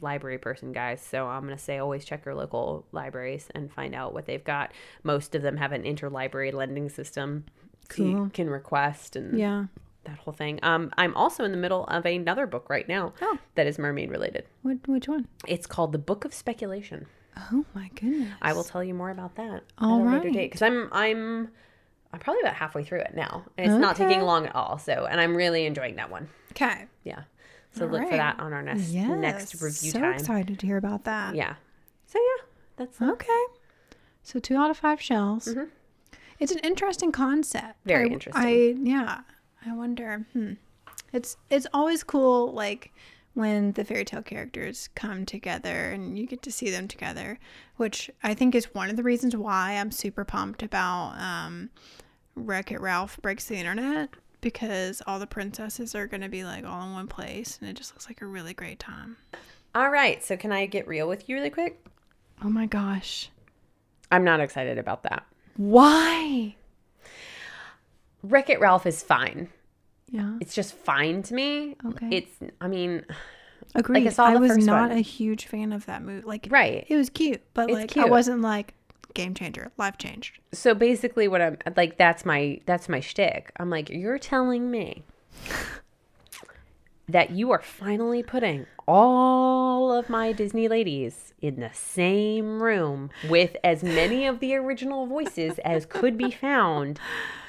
library 0.00 0.38
person, 0.38 0.72
guys. 0.72 1.00
So 1.02 1.26
I'm 1.26 1.42
gonna 1.42 1.58
say 1.58 1.78
always 1.78 2.04
check 2.04 2.24
your 2.24 2.34
local 2.34 2.86
libraries 2.92 3.48
and 3.54 3.72
find 3.72 3.94
out 3.94 4.12
what 4.14 4.26
they've 4.26 4.44
got. 4.44 4.72
Most 5.02 5.34
of 5.34 5.42
them 5.42 5.56
have 5.56 5.72
an 5.72 5.82
interlibrary 5.84 6.52
lending 6.52 6.88
system. 6.88 7.44
So 7.90 8.02
you 8.02 8.14
Cool. 8.16 8.30
can 8.32 8.50
request 8.50 9.16
and 9.16 9.38
Yeah. 9.38 9.66
That 10.06 10.18
whole 10.18 10.32
thing. 10.32 10.58
Um, 10.62 10.90
I'm 10.96 11.14
also 11.14 11.44
in 11.44 11.50
the 11.52 11.56
middle 11.58 11.84
of 11.84 12.06
another 12.06 12.46
book 12.46 12.68
right 12.70 12.88
now 12.88 13.12
Oh. 13.20 13.38
that 13.54 13.66
is 13.66 13.78
mermaid 13.78 14.10
related. 14.10 14.44
What 14.62 14.78
which 14.86 15.08
one? 15.08 15.28
It's 15.46 15.66
called 15.66 15.92
The 15.92 15.98
Book 15.98 16.24
of 16.24 16.32
Speculation. 16.34 17.06
Oh 17.52 17.64
my 17.74 17.90
goodness. 17.94 18.32
I 18.40 18.52
will 18.54 18.64
tell 18.64 18.82
you 18.82 18.94
more 18.94 19.10
about 19.10 19.34
that 19.36 19.62
All 19.78 20.00
at 20.08 20.14
a 20.14 20.16
later 20.18 20.30
date 20.30 20.46
because 20.50 20.62
I'm 20.62 20.88
I'm 20.92 21.48
I'm 22.12 22.20
probably 22.20 22.40
about 22.40 22.54
halfway 22.54 22.82
through 22.84 23.00
it 23.00 23.14
now, 23.14 23.44
and 23.58 23.70
it's 23.70 23.78
not 23.80 23.96
taking 23.96 24.22
long 24.22 24.46
at 24.46 24.54
all. 24.54 24.78
So, 24.78 25.06
and 25.10 25.20
I'm 25.20 25.36
really 25.36 25.66
enjoying 25.66 25.96
that 25.96 26.10
one. 26.10 26.28
Okay. 26.52 26.86
Yeah. 27.04 27.24
So 27.72 27.84
All 27.84 27.90
look 27.92 28.08
for 28.08 28.16
that 28.16 28.40
on 28.40 28.54
our 28.54 28.62
next 28.62 28.88
Yes. 28.88 29.08
next 29.18 29.54
review 29.60 29.92
time. 29.92 30.00
so 30.00 30.00
time. 30.00 30.14
excited 30.14 30.58
to 30.60 30.66
hear 30.66 30.78
about 30.78 31.04
that. 31.04 31.34
Yeah. 31.34 31.56
So 32.06 32.18
yeah, 32.18 32.44
that's 32.76 33.02
Okay. 33.02 33.44
So 34.22 34.38
two 34.38 34.56
out 34.56 34.70
of 34.70 34.78
five 34.78 35.00
shells. 35.02 35.54
It's 36.38 36.52
an 36.52 36.58
interesting 36.60 37.12
concept. 37.12 37.64
Mm-hmm. 37.80 37.88
Very 37.88 38.08
I- 38.08 38.12
interesting. 38.12 38.44
I 38.44 38.88
yeah. 38.88 39.20
I 39.66 39.74
wonder. 39.74 40.26
Hmm. 40.32 40.52
It's 41.12 41.36
it's 41.50 41.66
always 41.72 42.02
cool 42.04 42.52
like 42.52 42.92
when 43.34 43.72
the 43.72 43.84
fairy 43.84 44.04
tale 44.04 44.22
characters 44.22 44.88
come 44.94 45.26
together 45.26 45.90
and 45.90 46.18
you 46.18 46.26
get 46.26 46.42
to 46.42 46.52
see 46.52 46.70
them 46.70 46.88
together, 46.88 47.38
which 47.76 48.10
I 48.22 48.34
think 48.34 48.54
is 48.54 48.74
one 48.74 48.88
of 48.90 48.96
the 48.96 49.02
reasons 49.02 49.36
why 49.36 49.72
I'm 49.72 49.90
super 49.90 50.24
pumped 50.24 50.62
about 50.62 51.14
um 51.18 51.70
Wreck 52.34 52.70
It 52.70 52.80
Ralph 52.80 53.20
breaks 53.22 53.44
the 53.44 53.56
internet 53.56 54.10
because 54.40 55.02
all 55.06 55.18
the 55.18 55.26
princesses 55.26 55.94
are 55.94 56.06
going 56.06 56.20
to 56.20 56.28
be 56.28 56.44
like 56.44 56.64
all 56.64 56.86
in 56.86 56.92
one 56.92 57.08
place 57.08 57.58
and 57.60 57.68
it 57.68 57.74
just 57.74 57.92
looks 57.94 58.06
like 58.08 58.20
a 58.20 58.26
really 58.26 58.54
great 58.54 58.78
time. 58.78 59.16
All 59.74 59.90
right. 59.90 60.22
So 60.22 60.36
can 60.36 60.52
I 60.52 60.66
get 60.66 60.86
real 60.86 61.08
with 61.08 61.28
you 61.28 61.36
really 61.36 61.50
quick? 61.50 61.84
Oh 62.44 62.48
my 62.48 62.66
gosh. 62.66 63.30
I'm 64.12 64.24
not 64.24 64.40
excited 64.40 64.78
about 64.78 65.02
that. 65.02 65.24
Why? 65.56 66.56
Wreck 68.22 68.50
It 68.50 68.60
Ralph 68.60 68.86
is 68.86 69.02
fine. 69.02 69.48
Yeah. 70.08 70.38
It's 70.40 70.54
just 70.54 70.74
fine 70.74 71.22
to 71.24 71.34
me. 71.34 71.76
Okay. 71.84 72.08
It's, 72.10 72.30
I 72.60 72.68
mean, 72.68 73.04
Agreed. 73.74 74.06
I, 74.06 74.10
saw 74.10 74.32
the 74.32 74.40
was 74.40 74.56
not 74.56 74.90
one. 74.90 74.98
a 74.98 75.00
huge 75.00 75.46
fan 75.46 75.72
of 75.72 75.86
that 75.86 76.02
movie. 76.02 76.24
Like, 76.26 76.48
right. 76.50 76.86
it 76.88 76.96
was 76.96 77.10
cute, 77.10 77.42
but 77.54 77.70
It's 77.70 77.96
like 77.96 77.96
I 77.96 78.08
wasn't 78.08 78.40
like 78.40 78.74
game 79.14 79.34
changer, 79.34 79.72
life 79.76 79.98
changed. 79.98 80.38
So 80.52 80.74
basically, 80.74 81.26
what 81.26 81.42
I'm 81.42 81.58
like, 81.76 81.96
that's 81.96 82.24
my 82.24 82.60
that's 82.66 82.88
my 82.88 83.00
shtick. 83.00 83.50
I'm 83.56 83.70
like, 83.70 83.90
you're 83.90 84.18
telling 84.18 84.70
me 84.70 85.02
that 87.08 87.30
you 87.30 87.50
are 87.50 87.62
finally 87.62 88.22
putting 88.22 88.66
all 88.86 89.92
of 89.92 90.08
my 90.08 90.32
Disney 90.32 90.68
ladies 90.68 91.34
in 91.40 91.60
the 91.60 91.70
same 91.72 92.62
room 92.62 93.10
with 93.28 93.56
as 93.64 93.82
many 93.82 94.26
of 94.26 94.40
the 94.40 94.54
original 94.54 95.06
voices 95.06 95.58
as 95.60 95.86
could 95.86 96.16
be 96.16 96.30
found, 96.30 97.00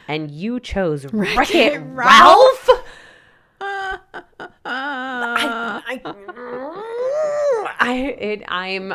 and 0.08 0.32
you 0.32 0.60
chose 0.60 1.12
Wreck 1.14 1.54
It 1.54 1.74
It 1.74 1.80
Ralph. 1.80 2.70
I, 4.70 5.82
I, 6.06 7.76
I, 7.80 7.96
it, 8.20 8.44
I'm, 8.48 8.94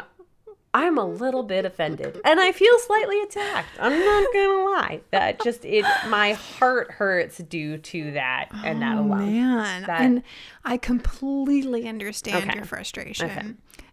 I'm 0.75 0.99
a 0.99 1.05
little 1.05 1.43
bit 1.43 1.65
offended, 1.65 2.21
and 2.25 2.41
I 2.41 2.53
feel 2.53 2.79
slightly 2.81 3.21
attacked. 3.23 3.69
I'm 3.81 3.99
not 3.99 4.33
gonna 4.33 4.65
lie. 4.65 5.01
That 5.11 5.43
just 5.43 5.65
it, 5.65 5.85
my 6.09 6.33
heart 6.33 6.91
hurts 6.93 7.39
due 7.39 7.79
to 7.79 8.13
that 8.13 8.49
and 8.65 8.81
that 8.83 8.97
oh, 8.97 9.01
alone. 9.03 9.19
man. 9.33 9.83
That- 9.87 10.01
and 10.01 10.23
I 10.65 10.77
completely 10.77 11.89
understand 11.89 12.49
Okay. 12.49 12.57
your 12.57 12.65
frustration. 12.65 13.31
Okay. 13.31 13.47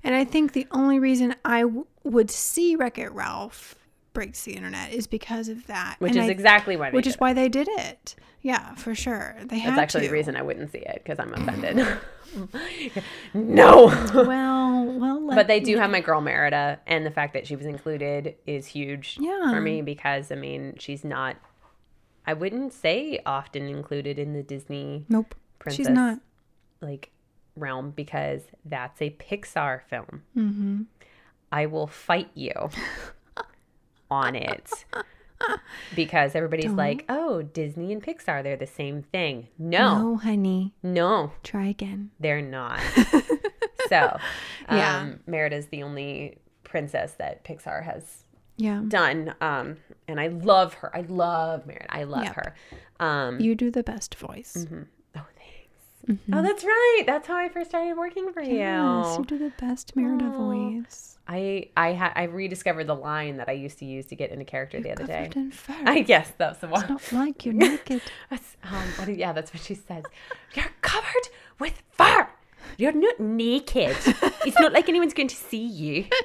And 0.04 0.16
I 0.16 0.24
think 0.24 0.54
the 0.54 0.68
only 0.72 1.00
reason 1.00 1.36
I 1.44 1.62
w- 1.62 1.86
would 2.04 2.32
see 2.32 2.76
Wreck 2.78 2.98
It 2.98 3.12
Ralph 3.12 3.76
breaks 4.20 4.44
the 4.44 4.52
internet 4.54 4.92
is 4.92 5.08
because 5.08 5.48
of 5.48 5.66
that. 5.68 5.96
Which 6.00 6.12
And 6.12 6.20
is 6.26 6.28
I- 6.28 6.32
exactly 6.32 6.76
why. 6.76 6.90
Which 6.92 7.08
is 7.08 7.16
it. 7.16 7.22
why 7.22 7.32
they 7.34 7.48
did 7.48 7.70
it. 7.70 8.16
Yeah, 8.42 8.74
for 8.76 8.94
sure. 8.96 9.36
They 9.46 9.60
had 9.60 9.72
That's 9.72 9.82
actually 9.82 10.02
to. 10.02 10.08
the 10.08 10.14
reason 10.14 10.36
I 10.36 10.42
wouldn't 10.42 10.72
see 10.72 10.80
it 10.80 11.02
because 11.04 11.20
I'm 11.20 11.34
offended. 11.34 11.86
no. 13.34 13.86
Well, 14.14 14.86
well, 14.86 15.28
But 15.36 15.48
they 15.48 15.60
do 15.60 15.78
have 15.78 15.90
my 15.90 16.02
girl 16.02 16.22
Merida, 16.22 16.80
and 16.88 17.06
the 17.06 17.12
fact 17.12 17.34
that 17.34 17.48
she 17.48 17.56
was 17.56 17.66
included 17.66 18.36
is 18.46 18.66
huge 18.68 19.18
Yeah. 19.20 19.52
for 19.52 19.62
me 19.62 19.82
because 19.82 20.32
I 20.32 20.36
mean 20.36 20.76
she's 20.80 21.04
not. 21.04 21.38
I 22.26 22.34
wouldn't 22.34 22.74
say 22.74 23.20
often 23.26 23.64
included 23.68 24.20
in 24.20 24.34
the 24.34 24.44
Disney 24.44 25.06
Nope. 25.10 25.34
princess 25.60 25.78
She's 25.88 25.90
not. 25.90 26.20
like 26.82 27.12
realm 27.56 27.92
because 27.92 28.42
that's 28.66 29.02
a 29.02 29.10
Pixar 29.12 29.82
film. 29.90 30.24
Mm-hmm. 30.38 30.82
I 31.52 31.66
will 31.66 31.88
fight 31.88 32.30
you 32.36 32.54
on 34.12 34.36
it 34.36 34.86
because 35.96 36.36
everybody's 36.36 36.66
Don't. 36.66 36.75
like, 36.75 37.06
"Oh, 37.10 37.42
Disney 37.42 37.94
and 37.94 38.04
Pixar, 38.04 38.44
they're 38.44 38.58
the 38.58 38.68
same 38.68 39.04
thing." 39.04 39.48
No, 39.58 39.98
No, 40.12 40.18
honey. 40.18 40.74
no, 40.84 41.32
Try 41.44 41.68
again. 41.68 42.12
they're 42.20 42.42
not. 42.42 42.80
so, 43.89 44.18
um, 44.68 44.78
Yeah. 44.78 45.13
Merida's 45.28 45.68
the 45.68 45.84
only 45.84 46.38
princess 46.63 47.13
that 47.13 47.44
Pixar 47.44 47.84
has 47.84 48.25
Yeah. 48.58 48.84
done, 48.88 49.34
um, 49.42 49.78
and 50.08 50.20
I 50.20 50.28
love 50.28 50.74
her. 50.75 50.96
I 50.96 51.01
love 51.01 51.66
Merida. 51.66 51.86
I 51.89 52.04
love 52.04 52.25
Yep. 52.25 52.36
her. 52.36 52.56
Um, 53.00 53.39
You 53.39 53.56
do 53.56 53.72
the 53.72 53.84
best 53.84 54.16
voice. 54.16 54.66
mhm. 54.70 54.88
Oh, 56.03 56.06
thanks. 56.08 56.22
Oh, 56.34 56.41
that's 56.41 56.63
right. 56.63 57.03
That's 57.06 57.27
how 57.27 57.36
I 57.38 57.50
first 57.50 57.70
started 57.72 57.98
working 57.98 58.32
for 58.34 58.41
Mm-hmm. 58.41 58.56
Yes, 58.56 59.06
you 59.13 59.20
you. 59.20 59.25
do 59.25 59.38
the 59.38 59.51
best 59.60 59.96
Merida 59.96 60.25
Aw. 60.25 60.32
voice. 60.82 61.18
I 61.27 61.70
I 61.77 61.94
ha- 61.94 62.13
I 62.15 62.24
rediscovered 62.24 62.88
the 62.88 62.96
line 62.96 63.38
that 63.38 63.48
I 63.50 63.51
used 63.51 63.77
to 63.79 63.86
use 63.86 64.06
to 64.08 64.15
get 64.15 64.32
into 64.32 64.46
character 64.46 64.82
the 64.82 64.91
other 64.91 65.06
day. 65.06 65.29
In 65.36 65.51
fur. 65.65 65.75
I 65.86 66.01
guess 66.01 66.32
that's 66.38 66.60
the 66.60 66.68
one. 66.68 66.82
It's 66.91 67.12
not 67.12 67.25
like 67.25 67.46
you're 67.46 67.53
naked. 67.53 68.01
That's, 68.32 68.58
um, 68.63 68.72
what 68.98 69.15
yeah, 69.15 69.34
that's 69.34 69.53
what 69.53 69.62
she 69.62 69.75
says. 69.75 70.03
You're 70.56 70.65
covered 70.82 71.29
with 71.60 71.84
fur. 71.91 72.27
You're 72.77 72.91
not 72.94 73.20
naked. 73.20 73.96
it's 74.46 74.60
not 74.60 74.74
like 74.74 74.89
anyone's 74.89 75.13
going 75.13 75.27
to 75.29 75.36
see 75.36 75.63
you. 75.65 76.06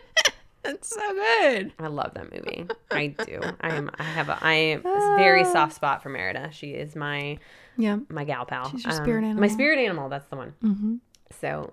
It's 0.64 0.88
so 0.88 1.12
good. 1.14 1.72
I 1.78 1.86
love 1.88 2.14
that 2.14 2.32
movie. 2.32 2.66
I 2.90 3.08
do. 3.08 3.40
I 3.60 3.74
am. 3.74 3.90
I 3.98 4.02
have 4.02 4.28
a. 4.28 4.38
I 4.40 4.54
am 4.54 4.80
a 4.86 5.16
very 5.18 5.44
soft 5.44 5.74
spot 5.74 6.02
for 6.02 6.08
Merida. 6.08 6.50
She 6.52 6.70
is 6.70 6.96
my 6.96 7.38
Yeah. 7.76 7.98
my 8.08 8.24
gal 8.24 8.44
pal. 8.46 8.70
She's 8.70 8.84
your 8.84 8.92
spirit 8.92 9.24
animal. 9.24 9.40
My 9.40 9.48
spirit 9.48 9.78
animal. 9.78 10.08
That's 10.08 10.26
the 10.28 10.36
one. 10.36 10.54
Mm-hmm. 10.62 10.94
So, 11.40 11.72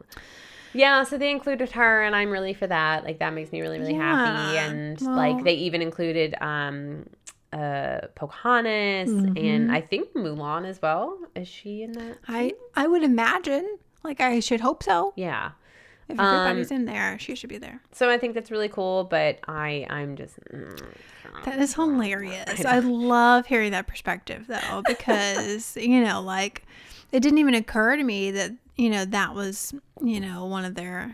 yeah. 0.74 1.04
So 1.04 1.18
they 1.18 1.32
included 1.32 1.72
her, 1.72 2.04
and 2.04 2.16
I'm 2.16 2.30
really 2.30 2.54
for 2.54 2.68
that. 2.68 3.04
Like 3.04 3.20
that 3.20 3.34
makes 3.34 3.52
me 3.52 3.62
really 3.62 3.80
really 3.80 3.94
happy. 3.94 4.58
And 4.58 5.00
Well- 5.00 5.16
like 5.16 5.44
they 5.44 5.54
even 5.56 5.82
included 5.82 6.36
um 6.42 7.06
uh 7.54 8.00
Pocahontas 8.16 9.10
Mm-hmm. 9.10 9.38
and 9.38 9.72
I 9.72 9.82
think 9.82 10.14
Mulan 10.14 10.66
as 10.66 10.82
well. 10.82 11.18
Is 11.36 11.48
she 11.48 11.84
in 11.84 11.92
that? 11.94 12.18
I 12.28 12.54
I 12.76 12.88
would 12.88 13.04
imagine. 13.04 13.78
Like 14.04 14.20
I 14.22 14.40
should 14.40 14.62
hope 14.62 14.82
so. 14.84 15.14
Yeah. 15.16 15.52
If 16.12 16.20
Um, 16.20 16.26
everybody's 16.26 16.72
in 16.72 16.86
there, 16.86 17.18
she 17.20 17.36
should 17.36 17.50
be 17.50 17.58
there. 17.58 17.82
So 17.92 18.10
I 18.10 18.18
think 18.18 18.34
that's 18.34 18.52
really 18.52 18.70
cool, 18.70 19.06
but 19.06 19.40
I 19.48 19.86
I'm 19.90 20.16
just 20.16 20.40
mm, 20.54 20.82
That 21.46 21.60
is 21.60 21.74
hilarious. 21.74 22.66
I 22.66 22.80
love 22.84 23.46
hearing 23.46 23.72
that 23.72 23.88
perspective 23.88 24.46
though, 24.48 24.84
because 24.88 25.76
you 25.78 26.04
know, 26.04 26.22
like 26.22 26.66
it 27.12 27.22
didn't 27.22 27.40
even 27.40 27.54
occur 27.56 27.96
to 27.96 28.04
me 28.04 28.32
that 28.32 28.52
you 28.76 28.90
know 28.90 29.06
that 29.06 29.36
was 29.36 29.74
you 30.02 30.20
know 30.20 30.46
one 30.46 30.66
of 30.66 30.76
their 30.76 31.14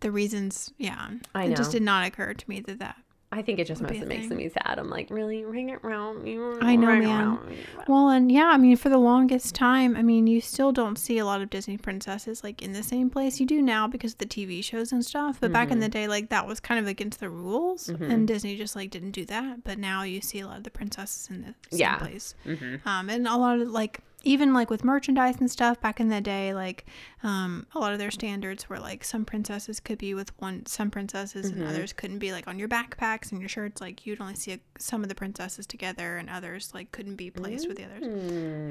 the 0.00 0.10
reasons. 0.10 0.72
Yeah, 0.78 1.10
I 1.34 1.46
know. 1.46 1.52
it 1.52 1.56
just 1.56 1.72
did 1.72 1.82
not 1.82 2.06
occur 2.06 2.34
to 2.34 2.44
me 2.48 2.60
that 2.60 2.78
that. 2.78 2.96
I 3.30 3.42
think 3.42 3.58
it 3.58 3.66
just 3.66 3.82
mostly 3.82 4.06
makes 4.06 4.26
thing. 4.28 4.38
me 4.38 4.48
sad. 4.48 4.78
I'm 4.78 4.88
like, 4.88 5.10
really 5.10 5.44
ring 5.44 5.68
it 5.68 5.84
round. 5.84 6.26
I 6.62 6.76
know, 6.76 6.86
man. 6.98 7.38
Well, 7.86 8.08
and 8.08 8.32
yeah, 8.32 8.46
I 8.46 8.56
mean, 8.56 8.74
for 8.76 8.88
the 8.88 8.96
longest 8.96 9.54
time, 9.54 9.96
I 9.96 10.02
mean, 10.02 10.26
you 10.26 10.40
still 10.40 10.72
don't 10.72 10.96
see 10.98 11.18
a 11.18 11.26
lot 11.26 11.42
of 11.42 11.50
Disney 11.50 11.76
princesses 11.76 12.42
like 12.42 12.62
in 12.62 12.72
the 12.72 12.82
same 12.82 13.10
place. 13.10 13.38
You 13.38 13.44
do 13.44 13.60
now 13.60 13.86
because 13.86 14.12
of 14.12 14.18
the 14.18 14.26
TV 14.26 14.64
shows 14.64 14.92
and 14.92 15.04
stuff. 15.04 15.38
But 15.40 15.52
back 15.52 15.66
Mm-hmm. 15.66 15.72
in 15.74 15.80
the 15.80 15.88
day, 15.90 16.08
like 16.08 16.30
that 16.30 16.46
was 16.46 16.58
kind 16.58 16.80
of 16.80 16.86
against 16.86 17.20
the 17.20 17.28
rules, 17.28 17.90
and 17.90 18.26
Disney 18.26 18.56
just 18.56 18.74
like 18.74 18.88
didn't 18.90 19.10
do 19.10 19.26
that. 19.26 19.62
But 19.62 19.78
now 19.78 20.04
you 20.04 20.22
see 20.22 20.40
a 20.40 20.46
lot 20.46 20.56
of 20.56 20.64
the 20.64 20.70
princesses 20.70 21.28
in 21.28 21.42
the 21.42 21.54
same 21.70 21.80
Yeah. 21.80 21.98
place. 21.98 22.34
Mm-hmm. 22.46 22.88
Um, 22.88 23.10
and 23.10 23.28
a 23.28 23.36
lot 23.36 23.60
of 23.60 23.68
like 23.68 24.00
even 24.24 24.52
like 24.52 24.68
with 24.70 24.82
merchandise 24.84 25.36
and 25.38 25.50
stuff 25.50 25.80
back 25.80 26.00
in 26.00 26.08
the 26.08 26.20
day, 26.20 26.52
like 26.54 26.84
um, 27.22 27.66
a 27.74 27.78
lot 27.78 27.92
of 27.92 27.98
their 27.98 28.10
standards 28.10 28.68
were 28.68 28.78
like 28.78 29.04
some 29.04 29.24
princesses 29.24 29.78
could 29.80 29.98
be 29.98 30.12
with 30.14 30.32
one, 30.40 30.66
some 30.66 30.90
princesses, 30.90 31.50
Mm-hmm. 31.50 31.60
and 31.62 31.68
others 31.70 31.92
couldn't 31.92 32.18
be 32.18 32.32
like 32.32 32.48
on 32.48 32.58
your 32.58 32.68
backpacks 32.68 33.30
and 33.32 33.40
your 33.40 33.48
shirts. 33.48 33.80
Like 33.80 34.04
you'd 34.06 34.20
only 34.20 34.34
see 34.34 34.52
a, 34.52 34.60
some 34.78 35.02
of 35.02 35.08
the 35.08 35.14
princesses 35.14 35.66
together, 35.66 36.16
and 36.16 36.28
others 36.28 36.72
like 36.74 36.90
couldn't 36.92 37.16
be 37.16 37.30
placed 37.30 37.68
with 37.68 37.76
the 37.76 37.84
others. 37.84 38.02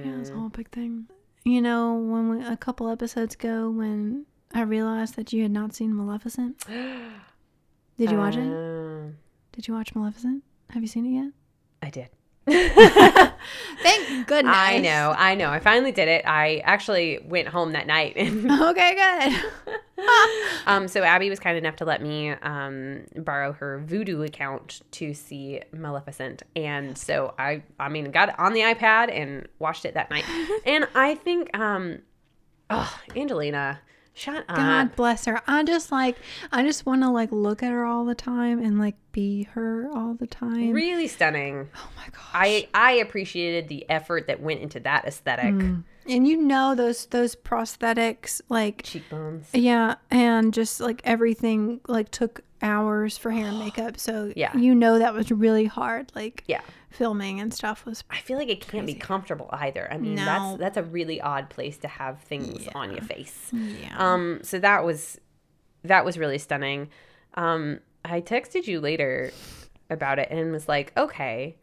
Yeah, 0.06 0.20
it's 0.20 0.30
a 0.30 0.36
whole 0.36 0.50
big 0.50 0.70
thing. 0.72 1.08
You 1.46 1.62
know, 1.62 1.94
when 1.96 2.30
we, 2.30 2.46
a 2.46 2.58
couple 2.58 2.90
episodes 2.90 3.36
ago, 3.36 3.70
when 3.70 4.26
I 4.54 4.62
realized 4.64 5.16
that 5.16 5.32
you 5.32 5.44
had 5.44 5.52
not 5.52 5.74
seen 5.74 5.96
Maleficent, 5.96 6.58
did 7.98 8.12
you 8.12 8.18
watch 8.18 8.36
it? 8.36 8.52
Uh, 8.52 9.12
Did 9.54 9.68
you 9.68 9.74
watch 9.74 9.96
Maleficent? 9.96 10.44
Have 10.72 10.82
you 10.84 10.88
seen 10.90 11.06
it 11.06 11.16
yet? 11.24 11.32
I 11.82 11.90
did. 11.90 12.10
Thank 13.84 14.26
goodness. 14.26 14.56
I 14.56 14.80
know. 14.80 15.14
I 15.18 15.36
know. 15.36 15.50
I 15.50 15.60
finally 15.60 15.92
did 15.92 16.08
it. 16.08 16.26
I 16.26 16.62
actually 16.64 17.20
went 17.26 17.50
home 17.50 17.74
that 17.74 17.88
night. 17.88 18.14
and 18.16 18.50
Okay, 18.68 18.96
good. 18.96 19.76
um, 20.66 20.88
so 20.88 21.04
Abbey 21.04 21.30
was 21.30 21.40
kind 21.40 21.58
enough 21.58 21.76
to 21.78 21.86
let 21.86 22.02
me 22.02 22.30
um, 22.30 23.04
borrow 23.18 23.52
her 23.52 23.84
Vudu 23.86 24.26
account 24.26 24.82
to 24.92 25.14
see 25.14 25.62
Maleficent, 25.74 26.44
and 26.56 26.98
so 26.98 27.34
I, 27.38 27.64
I 27.80 27.90
mean, 27.90 28.12
got 28.12 28.30
it 28.30 28.40
on 28.40 28.54
the 28.54 28.62
iPad 28.62 29.12
and 29.12 29.48
watched 29.60 29.84
it 29.84 29.96
that 29.96 30.10
night. 30.10 30.24
and 30.66 30.88
I 30.96 31.16
think, 31.16 31.56
um, 31.58 32.00
oh, 32.70 32.98
Angelina, 33.16 33.82
shut 34.18 34.46
up. 34.50 34.56
God 34.56 34.96
bless 34.96 35.26
her. 35.26 35.42
I 35.48 35.64
just 35.64 35.92
like 35.92 36.18
I 36.52 36.64
just 36.64 36.86
want 36.86 37.04
to 37.04 37.10
like 37.10 37.32
look 37.32 37.62
at 37.64 37.72
her 37.72 37.86
all 37.86 38.06
the 38.06 38.16
time 38.16 38.60
and 38.64 38.80
like 38.80 38.96
be 39.12 39.44
her 39.54 39.90
all 39.94 40.16
the 40.16 40.28
time. 40.28 40.72
Really 40.72 41.08
stunning. 41.08 41.70
oh 41.76 41.90
my 41.96 42.06
gosh. 42.06 42.22
I 42.34 42.68
I 42.74 42.92
appreciated 42.94 43.68
the 43.68 43.90
effort 43.90 44.28
that 44.28 44.42
went 44.42 44.62
into 44.62 44.80
that 44.82 45.06
aesthetic. 45.06 45.54
Mm. 45.54 45.84
And 46.08 46.28
you 46.28 46.38
know 46.38 46.76
those 46.76 47.06
those 47.08 47.36
prosthetics 47.36 48.42
like 48.50 48.84
Cheekbones. 48.84 49.50
yeah, 49.54 49.96
and 50.10 50.54
just 50.54 50.80
like 50.80 51.02
everything 51.04 51.82
like 51.88 52.10
took 52.12 52.42
hours 52.62 53.18
for 53.18 53.32
hair 53.32 53.48
and 53.48 53.60
makeup. 53.66 54.00
So 54.00 54.32
Yeah. 54.36 54.56
you 54.58 54.74
know 54.74 55.00
that 55.00 55.14
was 55.14 55.32
really 55.32 55.66
hard. 55.66 56.12
Like 56.16 56.44
Yeah. 56.48 56.62
filming 56.90 57.40
and 57.40 57.54
stuff 57.54 57.86
was 57.86 58.04
I 58.10 58.18
feel 58.18 58.38
like 58.38 58.50
it 58.50 58.62
can't 58.68 58.88
be 58.88 58.94
comfortable 58.96 59.50
either. 59.52 59.88
I 59.92 59.98
mean, 59.98 60.16
No. 60.16 60.26
that's 60.26 60.60
that's 60.60 60.78
a 60.78 60.84
really 60.84 61.22
odd 61.22 61.50
place 61.50 61.78
to 61.80 61.88
have 61.88 62.20
things 62.22 62.68
on 62.74 62.92
your 62.92 63.02
face. 63.04 63.50
yeah. 63.54 63.96
Um, 63.98 64.40
so 64.44 64.60
that 64.60 64.84
was 64.84 65.20
that 65.84 66.04
was 66.04 66.18
really 66.18 66.38
stunning. 66.40 66.90
Um, 67.36 67.80
I 68.04 68.22
texted 68.22 68.66
you 68.68 68.80
later 68.80 69.32
about 69.90 70.18
it 70.20 70.30
and 70.32 70.52
was 70.52 70.68
like, 70.68 70.92
okay, 70.98 71.58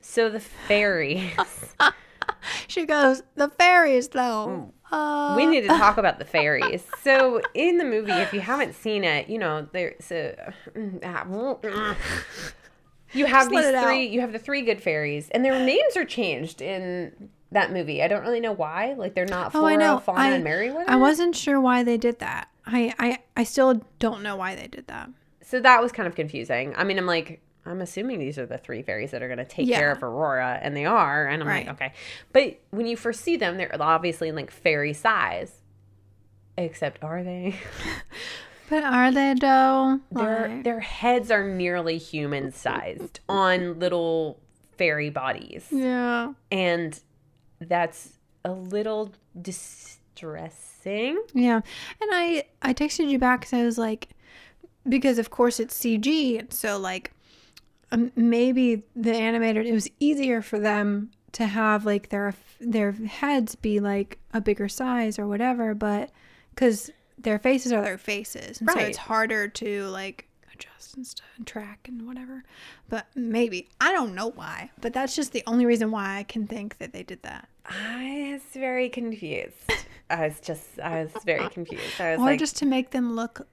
So 0.00 0.28
the 0.28 0.40
fairies. 0.40 1.30
She 2.68 2.86
goes, 2.86 3.22
the 3.34 3.48
fairies 3.48 4.08
though. 4.08 4.70
Mm. 4.90 4.92
Uh, 4.92 5.34
we 5.36 5.46
need 5.46 5.62
to 5.62 5.68
talk 5.68 5.96
about 5.96 6.18
the 6.18 6.24
fairies. 6.36 6.84
So 7.02 7.40
in 7.54 7.78
the 7.78 7.84
movie, 7.84 8.12
if 8.12 8.32
you 8.32 8.40
haven't 8.40 8.74
seen 8.74 9.04
it, 9.04 9.28
you 9.28 9.38
know 9.38 9.66
there's 9.72 10.08
mm, 10.10 11.02
a. 11.02 11.06
Ah, 11.06 11.24
mm, 11.24 11.96
you 13.14 13.26
have 13.26 13.44
Just 13.44 13.50
these 13.50 13.64
it 13.64 13.74
out. 13.74 13.86
three. 13.86 14.06
You 14.06 14.20
have 14.20 14.32
the 14.32 14.38
three 14.38 14.62
good 14.62 14.82
fairies, 14.82 15.28
and 15.30 15.44
their 15.44 15.58
names 15.58 15.96
are 15.96 16.04
changed 16.04 16.60
in 16.60 17.30
that 17.52 17.72
movie. 17.72 18.02
I 18.02 18.08
don't 18.08 18.22
really 18.22 18.40
know 18.40 18.52
why. 18.52 18.94
Like 18.94 19.14
they're 19.14 19.26
not 19.26 19.54
Oh, 19.54 19.66
I 19.66 19.76
know. 19.76 19.98
Fauna, 19.98 20.20
I, 20.20 20.28
and 20.30 20.44
Merryweather. 20.44 20.90
I 20.90 20.96
wasn't 20.96 21.36
sure 21.36 21.60
why 21.60 21.82
they 21.82 21.96
did 21.96 22.18
that. 22.20 22.48
I, 22.66 22.94
I, 22.98 23.18
I 23.36 23.44
still 23.44 23.82
don't 23.98 24.22
know 24.22 24.36
why 24.36 24.54
they 24.54 24.66
did 24.68 24.86
that. 24.86 25.10
So 25.42 25.60
that 25.60 25.82
was 25.82 25.92
kind 25.92 26.06
of 26.06 26.14
confusing. 26.14 26.74
I 26.76 26.84
mean, 26.84 26.98
I'm 26.98 27.06
like, 27.06 27.40
I'm 27.64 27.80
assuming 27.80 28.18
these 28.18 28.38
are 28.38 28.46
the 28.46 28.58
three 28.58 28.82
fairies 28.82 29.12
that 29.12 29.22
are 29.22 29.28
going 29.28 29.38
to 29.38 29.44
take 29.44 29.68
Yeah. 29.68 29.78
care 29.78 29.92
of 29.92 30.02
Aurora, 30.02 30.58
and 30.62 30.76
they 30.76 30.84
are. 30.84 31.26
And 31.26 31.42
I'm 31.42 31.48
Right. 31.48 31.66
like, 31.66 31.74
okay. 31.76 31.92
But 32.32 32.58
when 32.70 32.86
you 32.86 32.96
first 32.96 33.20
see 33.20 33.36
them, 33.36 33.56
they're 33.56 33.74
obviously 33.80 34.32
like 34.32 34.50
fairy 34.50 34.92
size. 34.92 35.60
Except, 36.58 37.02
are 37.02 37.22
they? 37.22 37.54
But 38.70 38.84
are 38.84 39.12
they 39.12 39.34
though? 39.38 40.00
Their 40.12 40.48
Like- 40.48 40.64
their 40.64 40.80
heads 40.80 41.30
are 41.30 41.46
nearly 41.46 41.98
human 41.98 42.52
sized 42.52 43.20
on 43.28 43.78
little 43.78 44.40
fairy 44.78 45.10
bodies, 45.10 45.66
yeah. 45.70 46.32
and 46.50 46.98
that's 47.60 48.18
a 48.46 48.52
little 48.52 49.12
distressing. 49.40 51.22
Yeah. 51.34 51.56
And 52.00 52.10
I 52.12 52.44
I 52.62 52.72
texted 52.74 53.08
you 53.08 53.18
back 53.18 53.42
cuz 53.42 53.52
I 53.52 53.62
was 53.62 53.78
like 53.78 54.08
because 54.88 55.18
of 55.18 55.30
course 55.30 55.60
it's 55.60 55.78
CG 55.78 56.50
so 56.52 56.78
like 56.78 57.12
Um, 57.92 58.10
maybe 58.16 58.84
the 58.96 59.12
animator 59.12 59.64
it 59.64 59.72
was 59.72 59.88
easier 60.00 60.40
for 60.40 60.58
them 60.58 61.10
to 61.32 61.46
have 61.46 61.84
like 61.84 62.08
their 62.08 62.34
their 62.58 62.92
heads 62.92 63.54
be 63.54 63.80
like 63.80 64.18
a 64.32 64.40
bigger 64.40 64.68
size 64.68 65.18
or 65.18 65.26
whatever 65.26 65.74
but 65.74 66.10
cuz 66.56 66.90
their 67.18 67.38
faces 67.38 67.70
are 67.70 67.82
their 67.82 67.98
faces 67.98 68.60
and 68.60 68.70
so 68.70 68.78
it's 68.78 68.96
harder 68.96 69.46
to 69.46 69.84
like 69.88 70.26
adjust 70.54 70.96
and 70.96 71.06
stuff 71.06 71.28
and 71.36 71.46
track 71.46 71.86
and 71.86 72.06
whatever 72.06 72.44
but 72.88 73.06
maybe 73.14 73.68
I 73.80 73.92
don't 73.92 74.14
know 74.14 74.30
why 74.30 74.70
but 74.80 74.92
that's 74.94 75.14
just 75.14 75.32
the 75.32 75.42
only 75.46 75.66
reason 75.66 75.90
why 75.90 76.16
I 76.18 76.22
can 76.22 76.46
think 76.46 76.78
that 76.78 76.92
they 76.94 77.02
did 77.02 77.22
that 77.22 77.48
I 77.64 78.30
was 78.32 78.42
very 78.54 78.88
confused. 78.88 79.54
I 80.10 80.26
was 80.26 80.40
just, 80.40 80.80
I 80.80 81.04
was 81.04 81.12
very 81.24 81.48
confused. 81.48 82.00
I 82.00 82.12
was 82.12 82.20
or 82.20 82.24
like, 82.24 82.38
just 82.38 82.56
to 82.58 82.66
make 82.66 82.90
them 82.90 83.14
look 83.14 83.46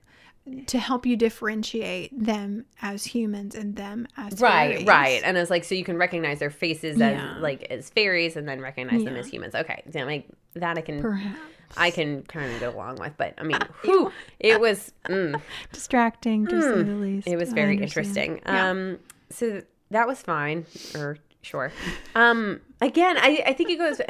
to 0.68 0.80
help 0.80 1.06
you 1.06 1.16
differentiate 1.16 2.12
them 2.26 2.66
as 2.82 3.06
humans 3.06 3.56
and 3.56 3.76
them 3.76 4.08
as 4.18 4.40
right 4.42 4.72
fairies. 4.72 4.88
right 4.88 5.22
and 5.24 5.38
it's 5.38 5.50
like 5.50 5.64
so 5.64 5.76
you 5.76 5.84
can 5.84 5.98
recognize 5.98 6.40
their 6.40 6.50
faces 6.50 6.98
Yeah. 6.98 7.34
as 7.36 7.42
like 7.42 7.64
as 7.70 7.90
fairies 7.90 8.36
and 8.36 8.48
then 8.48 8.62
recognize 8.62 9.04
them 9.04 9.16
as 9.16 9.28
humans. 9.28 9.56
Okay 9.56 9.84
then 9.86 10.06
like 10.06 10.28
that 10.56 10.78
i 10.78 10.82
can 10.82 11.02
perhaps. 11.02 11.40
I 11.78 11.92
can 11.92 12.24
kind 12.24 12.52
of 12.54 12.60
go 12.60 12.72
along 12.72 12.96
with 13.00 13.14
but 13.18 13.34
i 13.38 13.44
mean 13.44 13.60
whew, 13.84 14.12
it 14.40 14.60
was 14.60 14.92
mm, 15.08 15.40
distracting 15.72 16.48
to 16.48 16.62
say 16.62 16.84
the 16.84 16.96
least. 16.96 17.28
it 17.28 17.36
was 17.38 17.54
very 17.54 17.78
interesting. 17.78 18.42
Yeah. 18.46 18.70
um 18.72 19.00
so 19.30 19.62
that 19.92 20.08
was 20.08 20.22
fine 20.22 20.66
or 20.96 21.18
sure. 21.42 21.72
Um 22.16 22.60
again 22.82 23.18
i 23.18 23.44
i 23.48 23.54
think 23.54 23.70
it 23.70 23.78
goes 23.78 24.02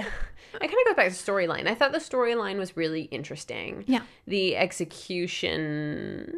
I 0.55 0.59
kind 0.67 0.73
of 0.85 0.85
go 0.87 0.93
back 0.95 1.07
to 1.09 1.13
storyline. 1.13 1.67
I 1.67 1.75
thought 1.75 1.91
the 1.91 1.97
storyline 1.99 2.57
was 2.57 2.75
really 2.77 3.03
interesting. 3.03 3.83
Yeah. 3.87 4.01
The 4.27 4.55
execution, 4.57 6.33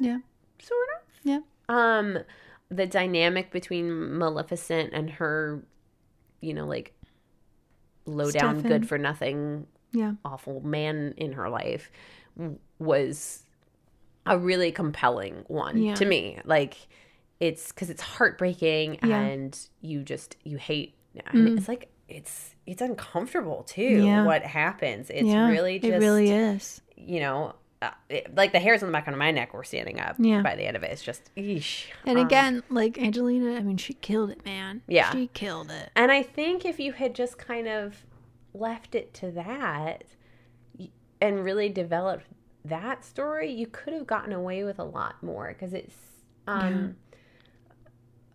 yeah 0.00 0.18
sort 0.60 0.88
of. 0.96 1.02
yeah 1.24 1.38
um 1.68 2.18
the 2.70 2.86
dynamic 2.86 3.50
between 3.50 4.16
Maleficent 4.18 4.92
and 4.92 5.10
her 5.10 5.62
you 6.40 6.54
know 6.54 6.66
like 6.66 6.94
low 8.06 8.30
down 8.30 8.62
good 8.62 8.88
for 8.88 8.96
nothing 8.96 9.66
yeah 9.92 10.12
awful 10.24 10.60
man 10.60 11.14
in 11.16 11.32
her 11.32 11.48
life 11.48 11.90
was 12.78 13.42
a 14.26 14.38
really 14.38 14.70
compelling 14.70 15.44
one 15.48 15.78
Yeah. 15.82 15.94
to 15.96 16.04
me 16.04 16.38
like 16.44 16.76
it's 17.40 17.72
cuz 17.72 17.90
it's 17.90 18.02
heartbreaking 18.02 18.98
Yeah. 19.02 19.20
and 19.20 19.58
you 19.80 20.02
just 20.02 20.36
you 20.44 20.58
hate 20.58 20.94
and 21.26 21.58
it's 21.58 21.66
like 21.66 21.90
it's 22.08 22.54
it's 22.66 22.80
uncomfortable 22.82 23.62
too 23.64 24.04
Yeah. 24.04 24.24
what 24.24 24.42
happens 24.42 25.10
it's 25.10 25.26
yeah 25.26 25.48
really 25.48 25.78
just 25.78 25.92
it 25.92 25.98
really 25.98 26.30
is 26.30 26.80
you 26.96 27.20
know 27.20 27.54
uh, 27.80 27.90
it, 28.08 28.34
like 28.34 28.52
the 28.52 28.58
hairs 28.58 28.82
on 28.82 28.88
the 28.88 28.92
back 28.92 29.06
of 29.06 29.14
my 29.16 29.30
neck 29.30 29.54
were 29.54 29.62
standing 29.62 30.00
up 30.00 30.16
Yeah. 30.18 30.42
by 30.42 30.56
the 30.56 30.64
end 30.64 30.76
of 30.76 30.82
it 30.82 30.90
it's 30.90 31.02
just 31.02 31.30
eesh. 31.36 31.86
and 32.06 32.18
Um, 32.18 32.26
again 32.26 32.62
like 32.70 32.98
angelina 32.98 33.54
i 33.56 33.60
mean 33.60 33.76
she 33.76 33.92
killed 33.94 34.30
it 34.30 34.44
man 34.44 34.82
Yeah. 34.88 35.10
she 35.12 35.28
killed 35.28 35.70
it 35.70 35.90
And 35.94 36.10
I 36.10 36.22
think 36.22 36.64
if 36.64 36.80
you 36.80 36.92
had 36.92 37.14
just 37.14 37.38
kind 37.38 37.68
of 37.68 38.04
left 38.54 38.94
it 38.94 39.12
to 39.14 39.30
that 39.32 40.04
and 41.20 41.44
really 41.44 41.68
developed 41.68 42.24
that 42.64 43.04
story, 43.04 43.50
you 43.50 43.66
could 43.66 43.92
have 43.92 44.06
gotten 44.06 44.32
away 44.32 44.62
with 44.64 44.78
a 44.78 44.84
lot 44.84 45.22
more 45.22 45.48
because 45.48 45.72
it's 45.74 45.96
um 46.46 46.96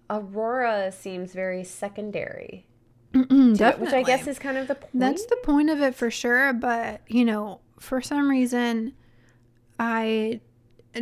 Aurora 0.10 0.92
seems 0.92 1.34
very 1.34 1.64
secondary, 1.64 2.66
it, 3.14 3.80
which 3.80 3.94
I 3.94 4.04
guess 4.04 4.28
is 4.28 4.40
kind 4.40 4.58
of 4.58 4.68
the 4.68 4.76
point. 4.76 4.92
That's 5.00 5.26
the 5.26 5.38
point 5.44 5.70
of 5.70 5.82
it 5.82 5.96
for 5.96 6.10
sure. 6.10 6.54
But, 6.54 7.02
you 7.08 7.26
know, 7.26 7.62
for 7.80 8.02
some 8.02 8.30
reason, 8.30 8.94
I 9.80 10.42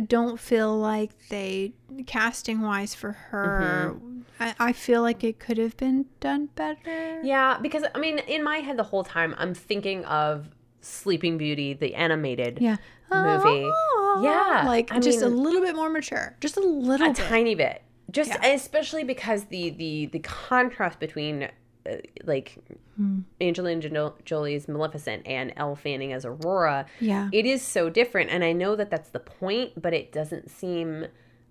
don't 0.06 0.38
feel 0.38 0.76
like 0.76 1.10
they, 1.28 1.72
casting 2.06 2.60
wise 2.60 2.94
for 2.94 3.12
her, 3.12 3.94
mm-hmm. 3.94 4.20
I, 4.40 4.54
I 4.58 4.72
feel 4.72 5.02
like 5.02 5.22
it 5.24 5.38
could 5.38 5.58
have 5.58 5.76
been 5.76 6.06
done 6.20 6.46
better. 6.54 7.20
yeah, 7.22 7.58
because 7.60 7.84
I 7.94 7.98
mean, 7.98 8.18
in 8.20 8.42
my 8.42 8.58
head 8.58 8.76
the 8.76 8.82
whole 8.84 9.04
time 9.04 9.34
I'm 9.38 9.54
thinking 9.54 10.04
of 10.06 10.48
Sleeping 10.80 11.38
Beauty, 11.38 11.74
the 11.74 11.94
animated 11.94 12.58
Yeah. 12.60 12.76
movie. 13.10 13.70
Oh, 13.70 14.20
Yeah, 14.24 14.66
Like 14.66 14.90
I 14.90 14.98
just 14.98 15.22
a 15.22 15.28
little 15.28 15.60
bit 15.60 15.76
more 15.76 15.90
mature. 15.90 16.36
Just 16.40 16.56
a 16.56 16.60
little 16.60 17.08
a 17.08 17.12
bit. 17.12 17.16
tiny 17.28 17.54
bit 17.54 17.82
just 18.10 18.30
Yeah. 18.30 18.52
especially 18.52 19.04
because 19.04 19.44
the 19.44 19.70
the 19.70 20.06
the 20.06 20.18
contrast 20.20 20.98
between 21.00 21.48
uh, 21.88 21.96
like 22.24 22.56
Hmm. 22.96 23.20
Angelina 23.40 23.80
Jo- 23.80 24.14
Jolie's 24.26 24.68
Maleficent 24.68 25.26
and 25.26 25.52
Elle 25.56 25.74
Fanning 25.76 26.12
as 26.12 26.26
Aurora 26.26 26.84
yeah. 27.00 27.30
it 27.32 27.46
is 27.46 27.62
so 27.62 27.88
different 27.88 28.28
and 28.30 28.44
I 28.44 28.52
know 28.52 28.76
that 28.76 28.90
that's 28.90 29.08
the 29.10 29.18
point 29.18 29.80
but 29.80 29.94
it 29.94 30.12
doesn't 30.12 30.50
seem 30.50 31.06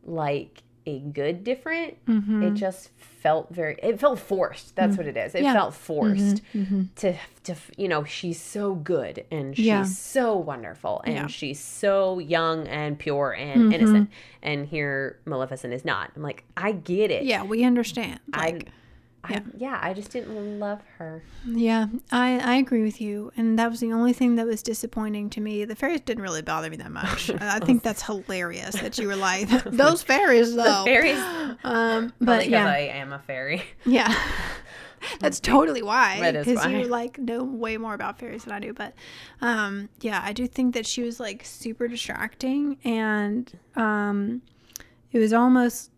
like 0.06 0.64
a 0.88 1.00
good 1.00 1.44
different 1.44 1.96
it 2.08 2.54
just 2.56 2.90
felt 2.98 3.54
very 3.54 3.76
it 3.84 4.00
felt 4.00 4.18
forced 4.20 4.76
that's 4.76 4.98
what 4.98 5.06
it 5.08 5.16
is 5.16 5.36
it 5.36 5.40
Mm-hmm. 5.40 5.46
Yeah. 5.46 5.52
Mm-hmm. 5.52 5.60
felt 5.60 5.74
forced 5.76 6.42
to 6.98 7.16
to 7.44 7.56
you 7.78 7.88
know 7.88 8.04
she's 8.04 8.40
so 8.42 8.74
good 8.76 9.24
and 9.32 9.56
she's 9.56 9.66
Yeah. 9.66 9.84
so 9.84 10.36
wonderful 10.38 11.02
and 11.06 11.14
Yeah. 11.14 11.20
Mm-hmm. 11.22 11.28
she's 11.30 11.60
so 11.60 12.18
young 12.20 12.68
and 12.68 12.98
pure 12.98 13.32
and 13.34 13.72
innocent 13.74 14.10
and 14.42 14.66
here 14.68 15.20
Maleficent 15.26 15.72
is 15.74 15.86
not 15.86 16.12
I'm 16.16 16.24
like 16.24 16.44
I 16.58 16.72
get 16.72 17.12
it 17.12 17.24
Yeah, 17.26 17.44
we 17.44 17.64
understand. 17.64 18.20
I, 18.34 18.62
Like, 19.24 19.38
I 19.38 19.44
yeah 19.58 19.80
I 19.82 19.94
just 19.94 20.12
didn't 20.12 20.60
love 20.60 20.82
her 20.98 21.22
yeah, 21.46 21.88
I, 22.12 22.40
I 22.40 22.56
agree 22.56 22.84
with 22.84 23.02
you. 23.02 23.32
And 23.36 23.58
that 23.58 23.70
was 23.70 23.80
the 23.80 23.92
only 23.94 24.14
thing 24.14 24.36
that 24.36 24.46
was 24.46 24.62
disappointing 24.62 25.30
to 25.32 25.42
me. 25.42 25.66
The 25.66 25.76
fairies 25.76 26.02
didn't 26.02 26.24
really 26.24 26.42
bother 26.42 26.70
me 26.70 26.78
that 26.78 26.92
much. 26.92 27.32
I 27.40 27.60
think 27.60 27.84
that's 27.84 28.04
hilarious 28.04 28.76
that 28.76 28.98
you 28.98 29.08
were 29.08 29.16
like, 29.16 29.50
those 29.66 30.04
fairies, 30.04 30.56
though. 30.56 30.86
fairies 30.86 31.20
Um, 31.64 32.14
but 32.22 32.48
yeah, 32.48 32.68
I 32.68 32.80
am 32.80 33.14
a 33.14 33.20
fairy 33.20 33.64
yeah. 33.86 34.14
That's 35.20 35.40
totally 35.40 35.82
why. 35.82 36.20
That 36.20 36.36
is 36.36 36.46
Because 36.46 36.66
you 36.68 36.84
like 36.84 37.18
know 37.18 37.44
way 37.44 37.78
more 37.78 37.96
about 37.96 38.20
fairies 38.20 38.44
than 38.44 38.54
I 38.54 38.60
do. 38.60 38.72
But 38.72 38.94
um, 39.42 39.90
yeah, 40.02 40.22
I 40.24 40.32
do 40.32 40.46
think 40.46 40.76
that 40.76 40.86
she 40.86 41.02
was 41.02 41.20
like 41.20 41.44
super 41.44 41.88
distracting, 41.88 42.78
and 42.84 43.52
um, 43.76 44.44
it 45.12 45.18
was 45.18 45.34
almost 45.34 45.90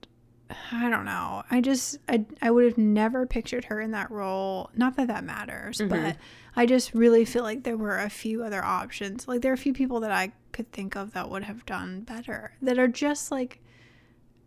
I 0.71 0.89
don't 0.89 1.05
know. 1.05 1.43
I 1.51 1.61
just 1.61 1.97
I 2.07 2.25
I 2.41 2.51
would 2.51 2.65
have 2.65 2.77
never 2.77 3.25
pictured 3.25 3.65
her 3.65 3.79
in 3.81 3.91
that 3.91 4.09
role. 4.11 4.69
Not 4.75 4.95
that 4.97 5.07
that 5.07 5.23
matters, 5.23 5.77
Mm-hmm. 5.79 5.89
but 5.89 6.17
I 6.55 6.65
just 6.65 6.93
really 6.93 7.25
feel 7.25 7.43
like 7.43 7.63
there 7.63 7.77
were 7.77 7.97
a 7.97 8.09
few 8.09 8.43
other 8.43 8.63
options. 8.63 9.27
Like 9.27 9.41
there 9.41 9.51
are 9.51 9.55
a 9.55 9.57
few 9.57 9.73
people 9.73 9.99
that 10.01 10.11
I 10.11 10.31
could 10.51 10.71
think 10.71 10.95
of 10.95 11.13
that 11.13 11.29
would 11.29 11.43
have 11.43 11.65
done 11.65 12.01
better. 12.01 12.53
That 12.61 12.77
are 12.77 12.87
just 12.87 13.31
like 13.31 13.59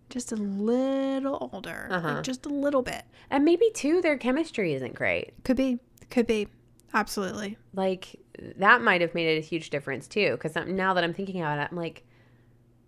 just 0.09 0.31
a 0.31 0.37
little 0.37 1.51
older, 1.53 1.89
Uh-huh. 1.91 2.15
like 2.15 2.23
just 2.23 2.47
a 2.47 2.49
little 2.49 2.83
bit. 2.83 3.03
and 3.29 3.45
maybe 3.45 3.71
too 3.75 4.01
their 4.01 4.17
chemistry 4.17 4.73
isn't 4.75 4.95
great 4.95 5.33
Could 5.45 5.57
be. 5.57 5.79
Could 6.11 6.27
be. 6.29 6.47
Absolutely. 6.95 7.59
like 7.75 8.15
that 8.57 8.81
might 8.83 9.01
have 9.01 9.15
made 9.15 9.27
it 9.27 9.39
a 9.39 9.41
huge 9.47 9.71
difference 9.71 10.07
too 10.07 10.33
because 10.33 10.55
now 10.69 10.95
that 10.95 11.03
i'm 11.03 11.13
thinking 11.15 11.41
about 11.41 11.59
it 11.59 11.69
i'm 11.71 11.77
like 11.77 12.06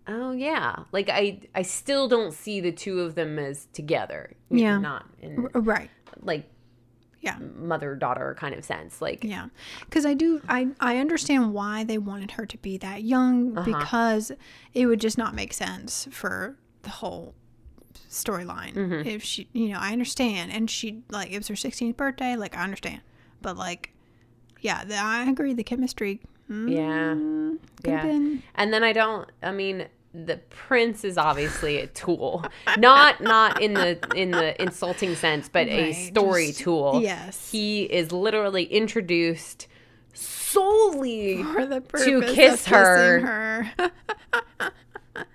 oh 0.07 0.31
yeah 0.31 0.83
like 0.91 1.09
i 1.09 1.39
i 1.53 1.61
still 1.61 2.07
don't 2.07 2.33
see 2.33 2.59
the 2.59 2.71
two 2.71 3.01
of 3.01 3.15
them 3.15 3.37
as 3.37 3.67
together 3.73 4.31
Yeah. 4.49 4.77
not 4.79 5.05
in 5.21 5.47
Right. 5.53 5.89
like 6.21 6.49
Yeah. 7.21 7.37
mother 7.39 7.95
daughter 7.95 8.35
kind 8.39 8.55
of 8.55 8.63
sense 8.63 9.01
like 9.01 9.23
Yeah. 9.23 9.47
Cuz 9.91 10.05
I 10.05 10.13
do 10.13 10.41
I 10.47 10.69
I 10.79 10.97
understand 10.97 11.53
why 11.53 11.83
they 11.83 11.97
wanted 11.97 12.31
her 12.31 12.45
to 12.45 12.57
be 12.57 12.77
that 12.77 13.03
young 13.03 13.57
Uh-huh. 13.57 13.65
because 13.79 14.31
it 14.73 14.85
would 14.87 15.01
just 15.01 15.17
not 15.17 15.35
make 15.35 15.53
sense 15.53 16.07
for 16.11 16.55
the 16.83 16.89
whole 16.89 17.35
storyline. 18.09 18.73
Mm-hmm. 18.73 19.07
If 19.07 19.21
she, 19.23 19.47
you 19.53 19.69
know, 19.69 19.77
I 19.79 19.91
understand, 19.91 20.51
and 20.51 20.69
she 20.69 21.03
like 21.09 21.31
it 21.31 21.37
was 21.37 21.47
her 21.49 21.55
16th 21.55 21.97
birthday. 21.97 22.35
Like 22.35 22.55
I 22.57 22.63
understand, 22.63 23.01
but 23.41 23.57
like, 23.57 23.93
yeah, 24.61 24.83
the, 24.83 24.95
I 24.95 25.23
agree. 25.29 25.53
The 25.53 25.63
chemistry. 25.63 26.21
Mm, 26.49 26.71
Yeah. 27.83 27.91
Yeah. 27.91 28.03
been. 28.03 28.43
And 28.55 28.73
then 28.73 28.83
I 28.83 28.91
don't. 28.93 29.29
I 29.43 29.51
mean, 29.51 29.85
the 30.13 30.37
prince 30.49 31.03
is 31.03 31.17
obviously 31.17 31.77
a 31.77 31.87
tool, 31.87 32.43
not 32.77 33.21
not 33.21 33.61
in 33.61 33.73
the 33.75 33.99
in 34.15 34.31
the 34.31 34.59
insulting 34.61 35.15
sense, 35.15 35.47
but 35.49 35.67
a 35.67 35.93
story 35.93 36.47
just- 36.47 36.61
tool. 36.61 36.99
yes. 37.03 37.51
he 37.51 37.83
is 37.83 38.11
literally 38.11 38.63
introduced 38.65 39.67
solely, 40.13 41.43
For 41.43 41.65
the 41.65 41.81
To 41.81 42.21
kiss 42.33 42.65
her. 42.65 43.19
her. 43.19 43.91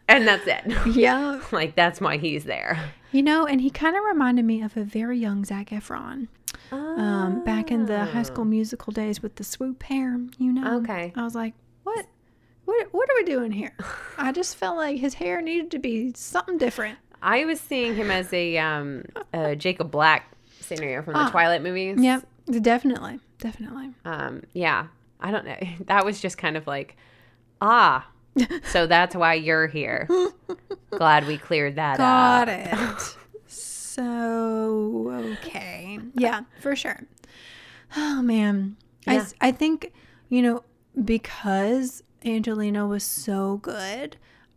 and 0.09 0.27
that's 0.27 0.47
it. 0.47 0.63
yeah. 0.95 1.41
like 1.53 1.77
that's 1.77 2.01
why 2.01 2.17
he's 2.17 2.45
there. 2.45 2.91
You 3.13 3.23
know, 3.23 3.47
and 3.47 3.61
he 3.61 3.71
kind 3.71 3.97
of 3.97 4.03
reminded 4.05 4.45
me 4.45 4.61
of 4.63 4.77
a 4.77 4.83
very 4.83 5.19
young 5.19 5.45
Zac 5.45 5.71
Efron. 5.71 6.27
Um, 6.73 7.45
back 7.45 7.71
in 7.71 7.87
the 7.87 8.05
High 8.05 8.23
School 8.25 8.45
Musical 8.45 8.93
days 8.93 9.23
with 9.23 9.37
the 9.37 9.45
swoop 9.45 9.83
hair, 9.85 10.19
you 10.39 10.53
know. 10.53 10.79
Okay. 10.79 11.13
I 11.17 11.23
was 11.23 11.35
like, 11.35 11.55
what? 11.85 12.07
What, 12.65 12.89
what 12.93 13.09
are 13.11 13.15
we 13.19 13.25
doing 13.25 13.53
here? 13.53 13.77
I 14.19 14.33
just 14.33 14.57
felt 14.57 14.77
like 14.77 14.99
his 14.99 15.15
hair 15.15 15.41
needed 15.43 15.71
to 15.73 15.79
be 15.79 16.13
something 16.15 16.57
different. 16.59 16.99
I 17.23 17.45
was 17.45 17.61
seeing 17.61 17.95
him 17.95 18.11
as 18.11 18.33
a 18.33 18.57
um 18.59 19.05
a 19.33 19.55
Jacob 19.57 19.91
Black 19.91 20.31
scenario 20.61 21.03
from 21.03 21.13
the 21.15 21.21
Ah. 21.21 21.31
Twilight 21.31 21.63
movies. 21.63 21.99
Yep, 22.01 22.27
definitely, 22.63 23.21
definitely. 23.39 23.91
Um, 24.05 24.43
yeah. 24.53 24.87
I 25.21 25.31
don't 25.31 25.45
know. 25.47 25.57
That 25.87 26.05
was 26.05 26.21
just 26.21 26.37
kind 26.39 26.57
of 26.57 26.67
like, 26.67 26.97
ah, 27.61 28.07
so 28.65 28.87
that's 28.87 29.15
why 29.15 29.35
you're 29.35 29.67
here. 29.67 30.09
Glad 30.91 31.27
we 31.27 31.39
cleared 31.39 31.77
that 31.77 31.95
up. 31.95 31.99
Got 31.99 32.49
up. 32.49 32.99
it. 32.99 33.17
So 33.95 35.35
okay, 35.39 35.99
yeah, 36.15 36.43
for 36.61 36.75
sure. 36.77 37.01
Oh 37.97 38.23
man, 38.23 38.77
I 39.07 39.15
Yeah. 39.15 39.21
s- 39.21 39.35
I 39.41 39.53
think 39.53 39.93
you 40.29 40.43
know 40.43 40.65
because 41.05 42.03
Angelina 42.25 42.87
was 42.87 43.05
so 43.05 43.59
good. 43.59 44.17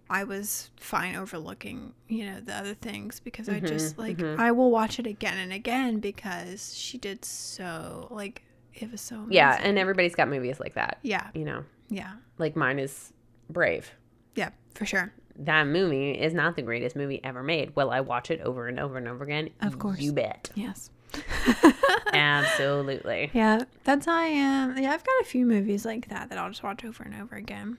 I 0.09 0.23
was 0.23 0.69
fine 0.77 1.15
overlooking, 1.15 1.93
you 2.07 2.25
know, 2.25 2.39
the 2.39 2.53
other 2.55 2.73
things 2.73 3.19
because 3.19 3.49
I 3.49 3.59
just 3.59 3.93
mm-hmm, 3.93 4.01
like 4.01 4.17
mm-hmm. 4.17 4.39
I 4.39 4.51
will 4.51 4.71
watch 4.71 4.99
it 4.99 5.07
again 5.07 5.37
and 5.37 5.51
again 5.51 5.99
because 5.99 6.73
she 6.75 6.97
did 6.97 7.25
so 7.25 8.07
like 8.09 8.43
it 8.73 8.89
was 8.91 9.01
so 9.01 9.15
amazing. 9.17 9.33
Yeah, 9.33 9.59
and 9.61 9.77
everybody's 9.77 10.15
got 10.15 10.29
movies 10.29 10.59
like 10.59 10.75
that. 10.75 10.99
yeah, 11.01 11.27
You 11.33 11.43
know, 11.45 11.65
yeah, 11.89 12.13
like 12.37 12.55
mine 12.55 12.79
is 12.79 13.11
Brave. 13.49 13.91
yeah, 14.35 14.49
for 14.75 14.85
sure. 14.85 15.11
That 15.39 15.67
movie 15.67 16.11
is 16.11 16.33
not 16.33 16.55
the 16.55 16.61
greatest 16.63 16.95
movie 16.95 17.23
ever 17.23 17.43
made. 17.43 17.75
Will 17.75 17.91
I 17.91 18.01
watch 18.01 18.31
it 18.31 18.41
over 18.41 18.67
and 18.67 18.79
over 18.79 18.97
and 18.97 19.07
over 19.07 19.23
again? 19.23 19.49
Of 19.61 19.77
course. 19.79 19.99
You 19.99 20.11
bet. 20.13 20.49
Yes. 20.55 20.89
Absolutely. 22.13 23.29
Yeah, 23.33 23.63
that's 23.83 24.05
how 24.05 24.15
I 24.17 24.25
am. 24.25 24.77
Yeah, 24.77 24.91
I've 24.91 25.03
got 25.03 25.21
a 25.21 25.25
few 25.25 25.45
movies 25.45 25.85
like 25.85 26.09
that 26.09 26.29
that 26.29 26.37
I'll 26.37 26.49
just 26.49 26.63
watch 26.63 26.83
over 26.83 27.03
and 27.03 27.15
over 27.21 27.35
again. 27.35 27.77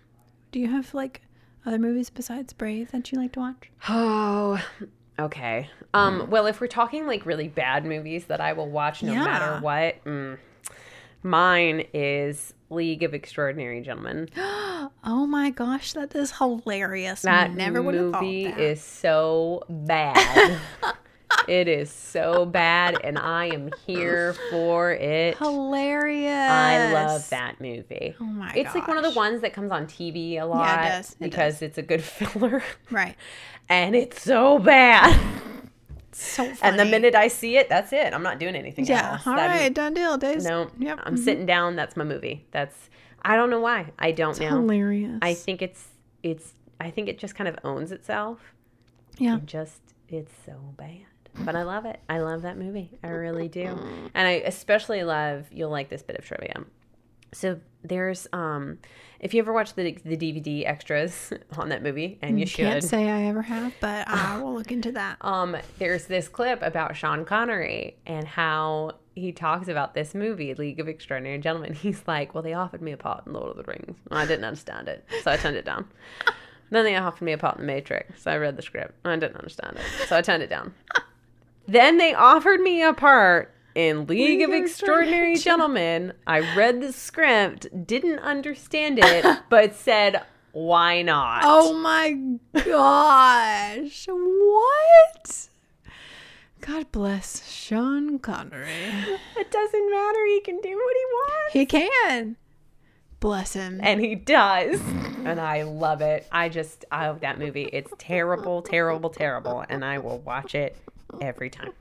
Do 0.52 0.60
you 0.60 0.68
have 0.68 0.94
like 0.94 1.22
other 1.66 1.78
movies 1.78 2.10
besides 2.10 2.52
Brave 2.52 2.90
that 2.92 3.10
you 3.12 3.18
like 3.18 3.32
to 3.32 3.40
watch? 3.40 3.70
Oh, 3.88 4.62
okay. 5.18 5.68
Um, 5.94 6.28
well, 6.30 6.46
if 6.46 6.60
we're 6.60 6.66
talking 6.68 7.06
like 7.06 7.26
really 7.26 7.48
bad 7.48 7.84
movies 7.84 8.26
that 8.26 8.40
I 8.40 8.52
will 8.52 8.68
watch 8.70 9.02
no 9.02 9.12
Yeah. 9.12 9.24
matter 9.24 9.58
what, 9.60 10.04
mm, 10.04 10.38
mine 11.22 11.84
is 11.92 12.54
League 12.70 13.02
of 13.02 13.14
Extraordinary 13.14 13.80
Gentlemen. 13.80 14.28
Oh 15.04 15.26
my 15.26 15.50
gosh, 15.50 15.92
that 15.94 16.14
is 16.14 16.32
hilarious. 16.32 17.22
That 17.22 17.54
Never 17.54 17.80
would 17.82 17.94
have 17.94 18.12
thought 18.12 18.22
movie 18.22 18.44
that. 18.44 18.58
is 18.58 18.82
so 18.82 19.62
bad. 19.68 20.58
it 21.48 21.68
is 21.68 21.90
so 21.90 22.44
bad, 22.46 22.98
and 23.04 23.18
I 23.18 23.46
am 23.46 23.70
here 23.86 24.34
for 24.50 24.92
it. 24.92 25.36
hilarious. 25.38 26.50
I 26.50 26.92
love 26.92 27.28
that 27.30 27.60
movie. 27.60 28.14
Oh 28.20 28.24
my 28.24 28.52
It's 28.54 28.74
like 28.74 28.88
one 28.88 28.96
of 28.98 29.04
the 29.04 29.10
ones 29.18 29.40
that 29.42 29.52
comes 29.52 29.70
on 29.70 29.86
TV 29.86 30.40
a 30.40 30.44
lot 30.44 30.82
does. 30.82 31.12
It 31.12 31.18
because 31.20 31.62
it's 31.62 31.78
a 31.78 31.82
good 31.82 32.02
filler, 32.02 32.62
Right. 32.90 33.16
and 33.68 33.94
it's 33.94 34.22
so 34.22 34.58
bad. 34.58 35.18
So 36.12 36.44
funny. 36.44 36.58
And 36.62 36.78
the 36.78 36.84
minute 36.84 37.14
I 37.14 37.28
see 37.28 37.56
it, 37.56 37.68
that's 37.68 37.92
it. 37.92 38.12
I'm 38.14 38.22
not 38.22 38.38
doing 38.38 38.56
anything 38.56 38.86
Yeah. 38.86 39.12
else. 39.12 39.26
All 39.26 39.36
That- 39.36 39.48
right, 39.60 39.72
done 39.72 39.94
deal. 39.94 40.16
Days. 40.18 40.44
No, 40.44 40.70
Yep. 40.78 41.00
I'm 41.02 41.14
mm-hmm. 41.14 41.22
sitting 41.24 41.46
down. 41.46 41.76
That's 41.76 41.96
my 41.96 42.04
movie. 42.04 42.46
That's 42.50 42.88
I 43.22 43.36
don't 43.36 43.50
know 43.50 43.60
why. 43.60 43.92
I 43.98 44.12
don't 44.12 44.38
know. 44.40 44.48
Hilarious. 44.48 45.18
I 45.22 45.34
think 45.34 45.60
it's 45.62 45.88
it's 46.22 46.54
I 46.80 46.90
think 46.90 47.08
it 47.08 47.18
just 47.18 47.34
kind 47.34 47.48
of 47.48 47.58
owns 47.64 47.92
itself. 47.92 48.40
yeah. 49.18 49.38
Just 49.44 49.80
it's 50.08 50.32
so 50.46 50.54
bad. 50.76 51.04
But 51.44 51.54
I 51.54 51.62
love 51.62 51.84
it. 51.84 52.00
I 52.08 52.18
love 52.20 52.42
that 52.42 52.56
movie. 52.56 52.98
I 53.04 53.08
really 53.08 53.48
do. 53.48 53.78
And 54.14 54.26
I 54.26 54.42
especially 54.46 55.04
love 55.04 55.46
you'll 55.52 55.70
like 55.70 55.88
this 55.88 56.02
bit 56.02 56.16
of 56.16 56.24
trivia. 56.24 56.64
So 57.32 57.60
there's 57.84 58.26
um 58.32 58.78
if 59.20 59.34
you 59.34 59.40
ever 59.40 59.52
watch 59.52 59.74
the 59.74 59.92
the 60.04 60.16
DVD 60.16 60.66
extras 60.66 61.32
on 61.56 61.68
that 61.70 61.82
movie 61.82 62.18
and 62.22 62.38
you 62.40 62.46
Can't 62.46 62.82
say 62.82 63.08
I 63.08 63.22
ever 63.24 63.42
have, 63.42 63.72
but 63.80 64.08
I 64.08 64.38
will 64.42 64.54
look 64.54 64.70
into 64.72 64.92
that. 64.92 65.16
um, 65.20 65.56
there's 65.78 66.06
this 66.06 66.28
clip 66.28 66.62
about 66.62 66.96
Sean 66.96 67.24
Connery 67.24 67.96
and 68.06 68.26
how 68.26 68.92
he 69.14 69.32
talks 69.32 69.66
about 69.66 69.94
this 69.94 70.14
movie, 70.14 70.54
League 70.54 70.78
of 70.78 70.86
Extraordinary 70.88 71.38
Gentlemen. 71.38 71.74
He's 71.84 72.02
like, 72.06 72.34
"Well, 72.34 72.42
they 72.42 72.54
offered 72.54 72.82
me 72.82 72.92
a 72.92 72.96
part 72.96 73.26
in 73.26 73.32
Lord 73.32 73.50
of 73.50 73.56
the 73.56 73.64
Rings. 73.70 73.96
I 74.10 74.24
didn't 74.26 74.44
understand 74.44 74.88
it, 74.88 75.04
so 75.22 75.30
I 75.32 75.36
turned 75.36 75.56
it 75.56 75.64
down. 75.64 75.88
then 76.70 76.84
they 76.84 76.94
offered 76.96 77.24
me 77.24 77.32
a 77.32 77.38
part 77.38 77.56
in 77.56 77.62
The 77.62 77.66
Matrix, 77.66 78.22
so 78.22 78.30
I 78.30 78.36
read 78.36 78.56
the 78.56 78.62
script. 78.62 78.94
I 79.04 79.16
didn't 79.16 79.36
understand 79.36 79.76
it, 79.76 80.06
so 80.08 80.16
I 80.16 80.22
turned 80.22 80.42
it 80.42 80.50
down. 80.50 80.72
then 81.66 81.98
they 81.98 82.14
offered 82.14 82.60
me 82.60 82.82
a 82.82 82.92
part." 82.92 83.52
In 83.78 84.06
League 84.06 84.42
of 84.42 84.50
Extraordinary 84.50 85.36
Gentlemen, 85.36 86.12
I 86.26 86.40
read 86.56 86.80
the 86.80 86.92
script, 86.92 87.86
didn't 87.86 88.18
understand 88.18 88.98
it, 89.00 89.24
but 89.48 89.76
said, 89.76 90.24
why 90.50 91.02
not? 91.02 91.42
Oh 91.44 91.78
my 91.78 92.18
gosh. 92.64 94.08
What? 94.10 95.48
God 96.60 96.90
bless 96.90 97.48
Sean 97.48 98.18
Connery. 98.18 98.66
It 99.36 99.48
doesn't 99.52 99.90
matter. 99.92 100.26
He 100.26 100.40
can 100.40 100.60
do 100.60 100.74
what 100.74 100.96
he 100.96 101.04
wants. 101.12 101.52
He 101.52 101.64
can. 101.64 102.36
Bless 103.20 103.52
him. 103.52 103.78
And 103.80 104.00
he 104.00 104.16
does. 104.16 104.80
And 105.24 105.40
I 105.40 105.62
love 105.62 106.00
it. 106.00 106.26
I 106.32 106.48
just, 106.48 106.84
I 106.90 107.06
love 107.06 107.20
that 107.20 107.38
movie. 107.38 107.70
It's 107.72 107.92
terrible, 107.96 108.60
terrible, 108.60 109.10
terrible. 109.10 109.64
And 109.68 109.84
I 109.84 109.98
will 109.98 110.18
watch 110.18 110.56
it 110.56 110.76
every 111.20 111.50
time. 111.50 111.74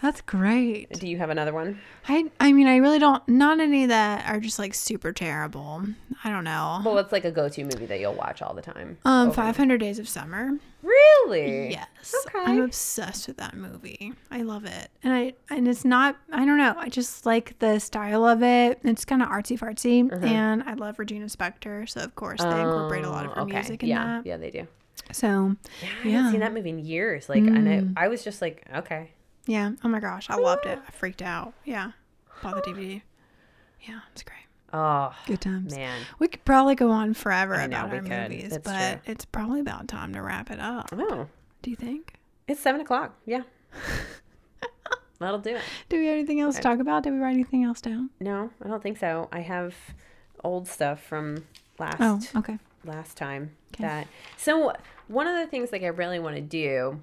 That's 0.00 0.20
great. 0.20 0.90
Do 0.98 1.06
you 1.06 1.16
have 1.18 1.30
another 1.30 1.52
one? 1.52 1.78
I 2.08 2.28
I 2.40 2.52
mean 2.52 2.66
I 2.66 2.78
really 2.78 2.98
don't 2.98 3.26
not 3.28 3.60
any 3.60 3.86
that 3.86 4.28
are 4.28 4.40
just 4.40 4.58
like 4.58 4.74
super 4.74 5.12
terrible. 5.12 5.84
I 6.24 6.30
don't 6.30 6.42
know. 6.42 6.82
Well, 6.84 6.98
it's 6.98 7.12
like 7.12 7.24
a 7.24 7.30
go 7.30 7.48
to 7.48 7.62
movie 7.62 7.86
that 7.86 8.00
you'll 8.00 8.14
watch 8.14 8.42
all 8.42 8.52
the 8.52 8.62
time. 8.62 8.98
Um 9.04 9.30
500 9.30 9.78
Days 9.78 10.00
of 10.00 10.08
Summer. 10.08 10.58
Really? 10.82 11.70
Yes. 11.70 12.12
Okay. 12.26 12.40
I'm 12.40 12.62
obsessed 12.62 13.28
with 13.28 13.36
that 13.36 13.54
movie. 13.56 14.12
I 14.32 14.42
love 14.42 14.64
it. 14.64 14.90
And 15.04 15.12
I 15.14 15.34
and 15.50 15.68
it's 15.68 15.84
not 15.84 16.16
I 16.32 16.44
don't 16.44 16.58
know. 16.58 16.74
I 16.76 16.88
just 16.88 17.24
like 17.24 17.56
the 17.60 17.78
style 17.78 18.24
of 18.24 18.42
it. 18.42 18.80
It's 18.82 19.04
kind 19.04 19.22
of 19.22 19.28
artsy 19.28 19.56
fartsy 19.56 20.12
and 20.24 20.64
I 20.64 20.74
love 20.74 20.98
Regina 20.98 21.26
Spektor, 21.26 21.88
so 21.88 22.00
of 22.00 22.16
course 22.16 22.40
they 22.40 22.48
incorporate 22.60 23.04
a 23.04 23.10
lot 23.10 23.24
of 23.26 23.32
her 23.34 23.38
Oh, 23.38 23.44
okay. 23.44 23.52
music 23.54 23.84
in 23.84 23.90
yeah. 23.90 24.04
that. 24.04 24.26
Yeah, 24.26 24.36
they 24.36 24.50
do. 24.50 24.66
So, 25.10 25.56
Yeah, 25.82 25.88
I 26.04 26.06
Yeah. 26.08 26.12
haven't 26.16 26.30
seen 26.32 26.40
that 26.40 26.52
movie 26.54 26.70
in 26.70 26.78
years. 26.78 27.28
Like, 27.28 27.42
and 27.42 27.66
Mm. 27.66 27.92
I, 27.96 28.04
I 28.04 28.08
was 28.08 28.22
just 28.24 28.40
like, 28.40 28.66
okay. 28.74 29.10
yeah. 29.46 29.72
Oh 29.84 29.88
my 29.88 30.00
gosh, 30.00 30.30
I 30.30 30.36
loved 30.36 30.66
it. 30.66 30.78
Ah. 30.80 30.84
I 30.86 30.90
freaked 30.92 31.22
out. 31.22 31.52
Yeah. 31.64 31.92
Bought 32.42 32.62
the 32.64 32.70
ah. 32.70 32.74
DVD. 32.74 33.02
Yeah, 33.82 34.00
it's 34.12 34.22
great. 34.22 34.38
Oh, 34.72 35.14
Good 35.26 35.40
times. 35.42 35.74
man. 35.76 36.00
We 36.18 36.28
could 36.28 36.44
probably 36.46 36.74
go 36.74 36.90
on 36.90 37.12
forever 37.14 37.54
I 37.56 37.66
know, 37.66 37.80
about 37.80 37.92
our 37.94 38.00
could. 38.00 38.30
movies, 38.30 38.50
That's 38.52 38.64
but 38.64 39.00
it's 39.04 39.24
probably 39.26 39.60
about 39.60 39.86
time 39.88 40.14
to 40.14 40.22
wrap 40.22 40.50
it 40.50 40.58
up. 40.60 40.88
Oh, 40.92 41.26
Do 41.60 41.70
you 41.70 41.76
think? 41.76 42.14
it's 42.48 42.60
seven 42.60 42.80
o'clock. 42.80 43.14
Yeah. 43.26 43.42
That'll 45.18 45.38
do 45.40 45.54
it. 45.56 45.62
Do 45.88 45.98
we 45.98 46.06
have 46.06 46.14
anything 46.14 46.40
else 46.40 46.56
to 46.56 46.62
talk 46.62 46.80
about? 46.80 47.04
Did 47.04 47.12
we 47.12 47.18
write 47.20 47.34
anything 47.34 47.62
else 47.64 47.80
down? 47.80 48.10
No, 48.20 48.50
I 48.64 48.68
don't 48.68 48.82
think 48.82 48.98
so. 48.98 49.28
I 49.30 49.40
have 49.40 49.74
old 50.42 50.66
stuff 50.66 51.00
from 51.02 51.44
last 51.78 51.96
Oh, 52.00 52.20
okay. 52.40 52.58
last 52.84 53.16
time 53.16 53.52
Okay. 53.74 53.84
that 53.84 54.06
so 54.36 54.72
one 55.08 55.26
of 55.26 55.36
the 55.36 55.46
things 55.46 55.72
like 55.72 55.82
i 55.82 55.86
really 55.88 56.18
want 56.18 56.36
to 56.36 56.42
do 56.42 57.00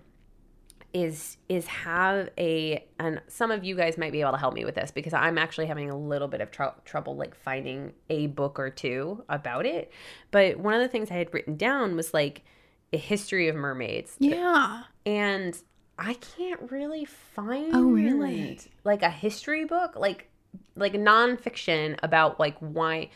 is 0.93 1.37
is 1.47 1.67
have 1.67 2.29
a 2.39 2.83
and 2.97 3.21
some 3.27 3.51
of 3.51 3.63
you 3.63 3.75
guys 3.75 3.95
might 3.97 4.11
be 4.11 4.21
able 4.21 4.31
to 4.31 4.37
help 4.37 4.55
me 4.55 4.65
with 4.65 4.73
this 4.75 4.89
because 4.89 5.13
i'm 5.13 5.37
actually 5.37 5.67
having 5.67 5.89
a 5.91 5.97
little 5.97 6.27
bit 6.27 6.41
of 6.41 6.49
trou 6.49 6.71
trouble 6.83 7.15
like 7.15 7.35
finding 7.35 7.93
a 8.09 8.25
book 8.27 8.59
or 8.59 8.71
two 8.71 9.23
about 9.29 9.65
it 9.67 9.91
but 10.31 10.57
one 10.57 10.73
of 10.73 10.81
the 10.81 10.87
things 10.87 11.11
i 11.11 11.13
had 11.13 11.31
written 11.33 11.55
down 11.55 11.95
was 11.95 12.11
like 12.13 12.43
a 12.91 12.97
history 12.97 13.47
of 13.47 13.55
mermaids 13.55 14.15
Yeah. 14.19 14.83
and 15.05 15.55
i 15.99 16.15
can't 16.15 16.71
really 16.71 17.05
find 17.05 17.71
Oh, 17.75 17.83
really? 17.83 18.59
like 18.83 19.03
a 19.03 19.11
history 19.11 19.65
book 19.65 19.95
like 19.95 20.27
like 20.75 20.93
nonfiction 20.93 21.99
about 22.01 22.39
like 22.39 22.57
why 22.59 23.09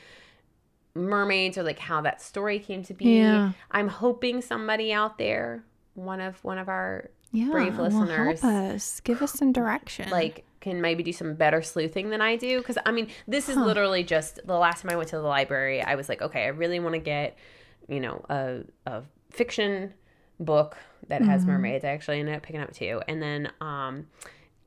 mermaids 0.95 1.57
or 1.57 1.63
like 1.63 1.79
how 1.79 2.01
that 2.01 2.21
story 2.21 2.59
came 2.59 2.83
to 2.83 2.93
be 2.93 3.17
Yeah. 3.17 3.51
i'm 3.71 3.87
hoping 3.87 4.41
somebody 4.41 4.93
out 4.93 5.17
there 5.17 5.63
one 5.95 6.19
of 6.21 6.43
one 6.43 6.57
of 6.59 6.69
our 6.69 7.09
Yeah. 7.31 7.49
brave 7.51 7.77
well, 7.77 7.85
listeners, 7.89 8.41
help 8.41 8.53
us. 8.75 8.99
Give 8.99 9.21
us 9.21 9.33
some 9.33 9.51
direction. 9.51 10.09
like 10.11 10.45
can 10.59 10.79
maybe 10.81 11.03
do 11.03 11.11
some 11.11 11.33
better 11.35 11.61
sleuthing 11.61 12.09
than 12.09 12.21
I 12.21 12.37
do 12.37 12.59
because 12.59 12.77
I 12.85 12.91
mean 12.91 13.07
this 13.27 13.49
is 13.49 13.57
literally 13.57 14.01
just 14.03 14.39
the 14.47 14.55
last 14.57 14.81
time 14.81 14.91
I 14.91 14.95
went 14.95 15.09
to 15.09 15.17
the 15.17 15.21
library 15.23 15.81
I 15.81 15.95
was 15.95 16.07
like 16.07 16.21
okay 16.21 16.43
I 16.45 16.47
really 16.47 16.79
want 16.79 16.93
to 16.93 16.99
get 16.99 17.37
you 17.89 17.99
know 17.99 18.23
a 18.29 18.61
a 18.85 19.01
fiction 19.29 19.93
book 20.39 20.77
that 21.09 21.21
has 21.21 21.41
Mm-hmm. 21.41 21.51
mermaids 21.51 21.83
I 21.85 21.89
actually 21.89 22.19
ended 22.21 22.35
up 22.35 22.43
picking 22.43 22.61
up 22.61 22.71
two 22.71 23.01
and 23.09 23.21
then 23.21 23.51
um 23.59 24.07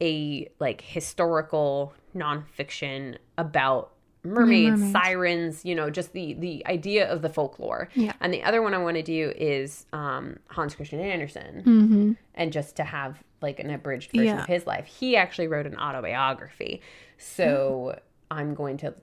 a 0.03 0.49
like 0.61 0.83
historical 0.83 1.95
nonfiction 2.15 3.17
about 3.39 3.93
mermaids, 4.27 4.81
Mermaids. 4.81 4.93
sirens 4.93 5.65
you 5.65 5.75
know 5.75 5.91
just 5.91 6.13
the 6.13 6.35
the 6.35 6.67
idea 6.67 7.11
of 7.11 7.23
the 7.23 7.29
folklore 7.29 7.89
Yeah. 7.95 8.13
and 8.21 8.33
the 8.33 8.43
other 8.43 8.63
one 8.63 8.75
I 8.75 8.79
want 8.79 8.97
to 8.97 9.03
do 9.03 9.33
is 9.37 9.87
um 9.93 10.37
Hans 10.49 10.75
Christian 10.75 11.01
Andersen 11.01 11.63
mm-hmm. 11.65 12.13
and 12.35 12.53
just 12.53 12.77
to 12.77 12.85
have 12.85 13.23
like 13.43 13.61
an 13.61 13.71
abridged 13.71 14.11
version 14.11 14.27
Yeah. 14.27 14.41
of 14.43 14.47
his 14.47 14.67
life. 14.67 14.87
He 14.87 15.17
actually 15.17 15.49
wrote 15.49 15.67
an 15.67 15.77
autobiography. 15.77 16.81
So 17.19 17.99
I'm 18.31 18.55
going 18.55 18.77
to 18.79 18.95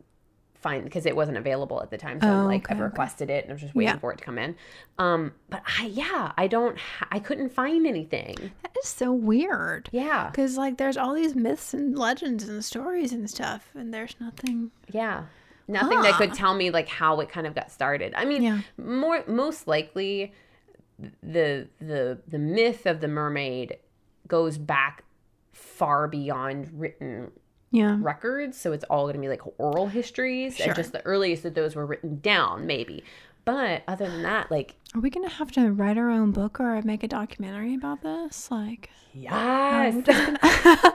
find 0.63 0.83
because 0.83 1.05
it 1.05 1.15
wasn't 1.15 1.37
available 1.37 1.81
at 1.83 1.91
the 1.91 1.97
time. 1.97 2.19
So 2.21 2.27
Oh, 2.27 2.31
I'm 2.31 2.45
like 2.45 2.65
okay, 2.65 2.73
I've 2.73 2.79
okay. 2.79 2.85
requested 2.85 3.29
it 3.29 3.43
and 3.43 3.51
I'm 3.51 3.59
just 3.59 3.75
waiting 3.75 3.93
Yeah. 3.93 3.99
for 3.99 4.11
it 4.13 4.17
to 4.17 4.23
come 4.23 4.39
in. 4.39 4.55
Um 4.97 5.33
but 5.49 5.61
I 5.79 5.85
yeah, 5.85 6.31
I 6.37 6.47
don't 6.47 6.77
ha- 6.79 7.07
I 7.11 7.19
couldn't 7.19 7.49
find 7.51 7.85
anything. 7.85 8.35
That 8.63 8.71
is 8.81 8.87
so 8.89 9.11
weird. 9.13 9.89
Yeah. 9.91 10.29
Because, 10.31 10.57
like, 10.57 10.77
there's 10.77 10.97
all 10.97 11.13
these 11.13 11.35
myths 11.35 11.73
and 11.73 11.95
legends 11.97 12.47
and 12.47 12.65
stories 12.65 13.13
and 13.13 13.29
stuff, 13.29 13.69
and 13.75 13.93
there's 13.93 14.15
nothing. 14.19 14.71
Yeah. 14.91 15.25
Nothing 15.67 16.01
that 16.01 16.15
could 16.15 16.33
tell 16.33 16.53
me 16.55 16.71
like 16.71 16.87
how 16.89 17.19
it 17.19 17.29
kind 17.29 17.45
of 17.47 17.53
got 17.55 17.71
started. 17.71 18.13
I 18.15 18.25
mean, 18.25 18.41
Yeah. 18.43 18.59
more 18.77 19.23
most 19.27 19.67
likely 19.67 20.33
the 21.21 21.67
the 21.79 22.19
the 22.27 22.39
myth 22.39 22.85
of 22.85 23.01
the 23.01 23.07
mermaid 23.07 23.77
goes 24.27 24.57
back 24.57 25.03
far 25.51 26.07
beyond 26.07 26.69
written 26.73 27.31
Yeah. 27.73 27.97
records, 27.99 28.55
so 28.57 28.71
it's 28.71 28.83
all 28.85 29.03
going 29.03 29.15
to 29.15 29.19
be 29.21 29.27
like 29.27 29.41
oral 29.57 29.87
histories, 29.87 30.55
Sure. 30.55 30.67
and 30.67 30.75
just 30.75 30.91
the 30.93 31.03
earliest 31.05 31.43
that 31.43 31.55
those 31.55 31.75
were 31.75 31.85
written 31.85 32.19
down, 32.21 32.65
maybe. 32.67 33.03
But 33.45 33.81
other 33.89 34.07
than 34.09 34.21
that, 34.23 34.49
like 34.51 34.75
Are 34.95 35.01
we 35.01 35.09
going 35.09 35.27
to 35.27 35.35
have 35.35 35.51
to 35.53 35.71
write 35.71 35.97
our 35.97 36.09
own 36.09 36.31
book 36.31 36.59
or 36.61 36.81
make 36.83 37.03
a 37.03 37.07
documentary 37.09 37.73
about 37.75 38.01
this? 38.03 38.49
Like, 38.51 38.89
yes, 39.13 39.95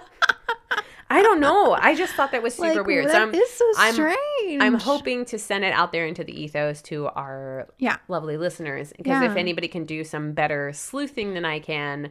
I 1.10 1.22
don't 1.22 1.40
know. 1.40 1.72
I 1.72 1.94
just 1.94 2.12
thought 2.14 2.32
that 2.32 2.42
was 2.42 2.54
super 2.54 2.74
like, 2.76 2.86
weird. 2.86 3.06
That 3.06 3.12
So 3.12 3.22
I'm 3.22 3.34
is 3.34 3.50
so 3.50 3.64
I'm- 3.78 3.94
strange. 3.94 4.62
I'm 4.62 4.74
hoping 4.74 5.24
to 5.26 5.38
send 5.38 5.64
it 5.64 5.72
out 5.72 5.90
there 5.90 6.06
into 6.06 6.22
the 6.22 6.38
ethos 6.38 6.82
to 6.82 7.06
our 7.08 7.66
Yeah. 7.78 7.96
lovely 8.08 8.36
listeners 8.36 8.92
because 8.96 9.22
if 9.22 9.34
anybody 9.36 9.68
can 9.68 9.84
do 9.84 10.04
some 10.04 10.32
better 10.32 10.72
sleuthing 10.74 11.32
than 11.34 11.44
I 11.46 11.60
can, 11.60 12.10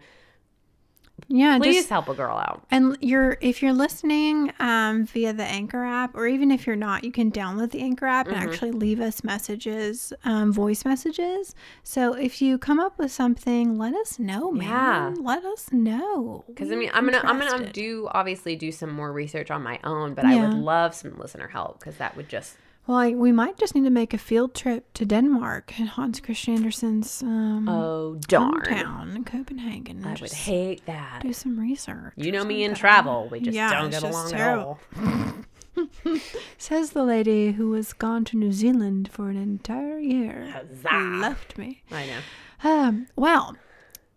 Yeah. 1.30 1.58
please 1.58 1.75
Just, 1.75 1.89
help 1.89 2.08
a 2.10 2.13
girl 2.13 2.38
out. 2.38 2.63
and 2.71 2.97
you're 3.01 3.38
if 3.41 3.62
you're 3.62 3.73
listening 3.73 4.53
um, 4.60 5.06
via 5.06 5.34
the 5.34 5.43
Anchor 5.43 5.84
app, 5.84 6.15
or 6.15 6.27
even 6.27 6.51
if 6.51 6.65
you're 6.67 6.75
not, 6.75 7.03
you 7.03 7.12
can 7.12 7.32
download 7.32 7.71
the 7.71 7.82
Anchor 7.82 8.06
app 8.06 8.27
and 8.27 8.36
Mm-hmm. 8.38 8.49
actually 8.49 8.71
leave 8.71 8.99
us 9.01 9.23
messages, 9.23 10.13
um, 10.23 10.53
voice 10.53 10.86
messages. 10.86 11.56
So 11.84 12.13
if 12.13 12.41
you 12.41 12.58
come 12.58 12.80
up 12.80 12.97
with 12.99 13.12
something, 13.12 13.77
let 13.77 13.93
us 13.95 14.19
know, 14.19 14.51
man. 14.51 14.67
Yeah. 14.69 15.13
Let 15.19 15.43
us 15.43 15.71
know. 15.71 16.43
Because 16.47 16.71
I 16.71 16.75
mean, 16.75 16.91
I'm 16.93 17.06
gonna 17.06 17.21
I'm 17.23 17.39
gonna 17.39 17.71
do 17.71 18.08
obviously 18.12 18.56
do 18.56 18.71
some 18.71 18.91
more 18.91 19.12
research 19.12 19.51
on 19.51 19.63
my 19.63 19.80
own, 19.84 20.13
but 20.13 20.25
I 20.25 20.36
would 20.36 20.53
love 20.53 20.93
some 20.95 21.17
listener 21.17 21.47
help 21.47 21.80
because 21.80 21.97
that 21.97 22.15
would 22.15 22.30
just 22.30 22.56
Well, 22.88 22.97
I, 22.97 23.10
we 23.12 23.34
might 23.34 23.58
just 23.58 23.76
need 23.76 23.84
to 23.84 23.89
make 23.89 24.13
a 24.13 24.17
field 24.17 24.56
trip 24.56 24.93
to 24.93 25.06
Denmark 25.06 25.78
and 25.78 25.89
Hans 25.89 26.21
Christian 26.21 26.56
Andersen's 26.56 27.21
um, 27.21 27.67
oh 27.67 28.15
darn. 28.28 28.62
hometown 28.62 29.26
Copenhagen. 29.26 30.06
I 30.06 30.15
would 30.21 30.32
hate 30.32 30.86
that. 30.86 31.19
do 31.21 31.34
some 31.34 31.60
research. 31.60 32.13
You 32.15 32.32
know 32.32 32.45
me 32.45 32.63
in 32.63 32.73
travel. 32.76 33.28
We 33.30 33.41
just 33.41 33.56
Yeah, 33.56 33.73
don't 33.82 33.89
get 33.91 34.04
along 34.04 34.34
at 34.34 34.58
all. 34.58 34.80
Says 36.58 36.91
the 36.91 37.04
lady 37.04 37.52
who 37.52 37.69
was 37.69 37.91
gone 37.93 38.23
to 38.26 38.38
New 38.38 38.54
Zealand 38.54 39.10
for 39.12 39.30
an 39.30 39.38
entire 39.38 40.00
year. 40.00 40.50
Huzzah. 40.54 41.17
Left 41.19 41.58
me. 41.58 41.84
I 41.91 42.06
know. 42.06 42.19
Um, 42.63 43.08
well, 43.15 43.56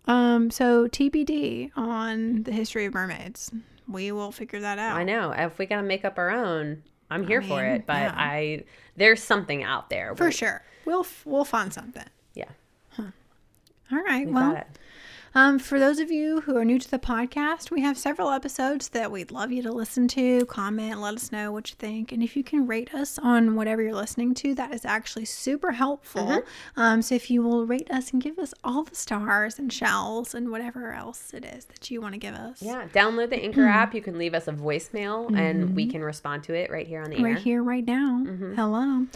um, 0.06 0.50
so 0.50 0.86
TBD 0.86 1.72
on 1.76 2.44
the 2.44 2.52
history 2.52 2.86
of 2.86 2.94
mermaids. 2.94 3.50
We 3.88 4.12
will 4.12 4.30
figure 4.32 4.60
that 4.60 4.78
out. 4.78 4.96
I 4.96 5.02
know. 5.04 5.32
If 5.32 5.58
we 5.58 5.66
gotta 5.66 5.82
make 5.82 6.04
up 6.04 6.16
our 6.18 6.30
own, 6.30 6.82
I'm 7.10 7.26
here 7.26 7.42
for 7.42 7.62
mean, 7.62 7.72
it. 7.72 7.86
But 7.86 8.02
yeah. 8.02 8.14
I 8.16 8.64
there's 8.96 9.22
something 9.22 9.62
out 9.62 9.90
there. 9.90 10.14
For 10.14 10.30
sure. 10.30 10.62
We'll 10.84 11.06
we'll 11.24 11.44
find 11.44 11.72
something. 11.72 12.06
Yeah. 12.34 12.44
All 12.98 14.02
right. 14.02 14.26
We 14.26 14.32
well. 14.32 14.64
Um, 15.32 15.60
for 15.60 15.78
those 15.78 16.00
of 16.00 16.10
you 16.10 16.40
who 16.40 16.56
are 16.56 16.64
new 16.64 16.78
to 16.80 16.90
the 16.90 16.98
podcast, 16.98 17.70
we 17.70 17.82
have 17.82 17.96
several 17.96 18.30
episodes 18.30 18.88
that 18.88 19.12
we'd 19.12 19.30
love 19.30 19.52
you 19.52 19.62
to 19.62 19.70
listen 19.70 20.08
to, 20.08 20.44
comment, 20.46 21.00
let 21.00 21.14
us 21.14 21.30
know 21.30 21.52
what 21.52 21.70
you 21.70 21.76
think. 21.78 22.10
And 22.10 22.20
if 22.20 22.36
you 22.36 22.42
can 22.42 22.66
rate 22.66 22.92
us 22.92 23.16
on 23.16 23.54
whatever 23.54 23.80
you're 23.80 23.94
listening 23.94 24.34
to, 24.34 24.54
that 24.56 24.74
is 24.74 24.84
actually 24.84 25.26
super 25.26 25.70
helpful. 25.70 26.22
Mm-hmm. 26.26 26.80
Um, 26.80 27.02
so 27.02 27.14
if 27.14 27.30
you 27.30 27.42
will 27.42 27.64
rate 27.64 27.88
us 27.92 28.10
and 28.12 28.20
give 28.20 28.40
us 28.40 28.52
all 28.64 28.82
the 28.82 28.96
stars 28.96 29.56
and 29.60 29.72
shells 29.72 30.34
and 30.34 30.50
whatever 30.50 30.92
else 30.92 31.32
it 31.32 31.44
is 31.44 31.64
that 31.66 31.88
you 31.92 32.00
want 32.00 32.14
to 32.14 32.18
give 32.18 32.34
us. 32.34 32.60
Yeah. 32.60 32.88
Download 32.92 33.30
the 33.30 33.36
Anchor 33.40 33.66
app. 33.66 33.94
You 33.94 34.02
can 34.02 34.18
leave 34.18 34.34
us 34.34 34.48
a 34.48 34.52
voicemail 34.52 35.32
and 35.38 35.76
we 35.76 35.86
can 35.86 36.02
respond 36.02 36.42
to 36.44 36.54
it 36.54 36.72
right 36.72 36.88
here 36.88 37.02
on 37.02 37.10
the 37.10 37.16
Mm-hmm. 37.20 37.24
Right 37.24 37.36
air. 37.36 37.42
here, 37.42 37.62
right 37.62 37.84
now. 37.86 38.24
Mm-hmm. 38.26 38.54
Hello. 38.54 39.06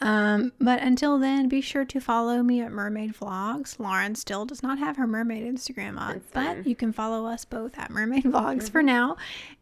Um, 0.00 0.52
but 0.60 0.80
until 0.80 1.18
then, 1.18 1.48
be 1.48 1.60
sure 1.60 1.84
to 1.84 2.00
follow 2.00 2.42
me 2.42 2.60
at 2.62 2.70
Mermaid 2.72 3.14
Vlogs. 3.14 3.78
Lauren 3.78 4.14
still 4.14 4.46
does 4.46 4.62
not 4.62 4.78
have 4.78 4.96
her 4.96 5.06
mermaid 5.06 5.44
Instagram 5.58 5.98
up, 6.00 6.14
That's 6.14 6.30
but 6.32 6.44
fine. 6.44 6.56
Mm-hmm. 6.58 6.68
you 6.68 6.76
can 6.76 6.92
follow 6.92 7.26
us 7.26 7.44
both 7.44 7.78
at 7.78 7.90
Mermaid 7.90 8.24
Vlogs 8.24 8.70
for 8.70 8.82
now. 8.82 9.16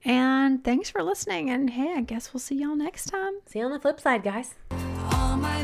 And 0.04 0.62
thanks 0.62 0.90
for 0.90 1.02
listening. 1.02 1.50
And 1.50 1.70
hey, 1.70 1.94
I 1.96 2.00
guess 2.02 2.32
we'll 2.34 2.40
see 2.40 2.56
y'all 2.56 2.76
next 2.76 3.06
time. 3.06 3.34
See 3.46 3.58
you 3.60 3.64
on 3.64 3.72
the 3.72 3.80
flip 3.80 4.00
side, 4.00 4.22
guys. 4.22 4.54
All 4.70 5.36
my 5.36 5.62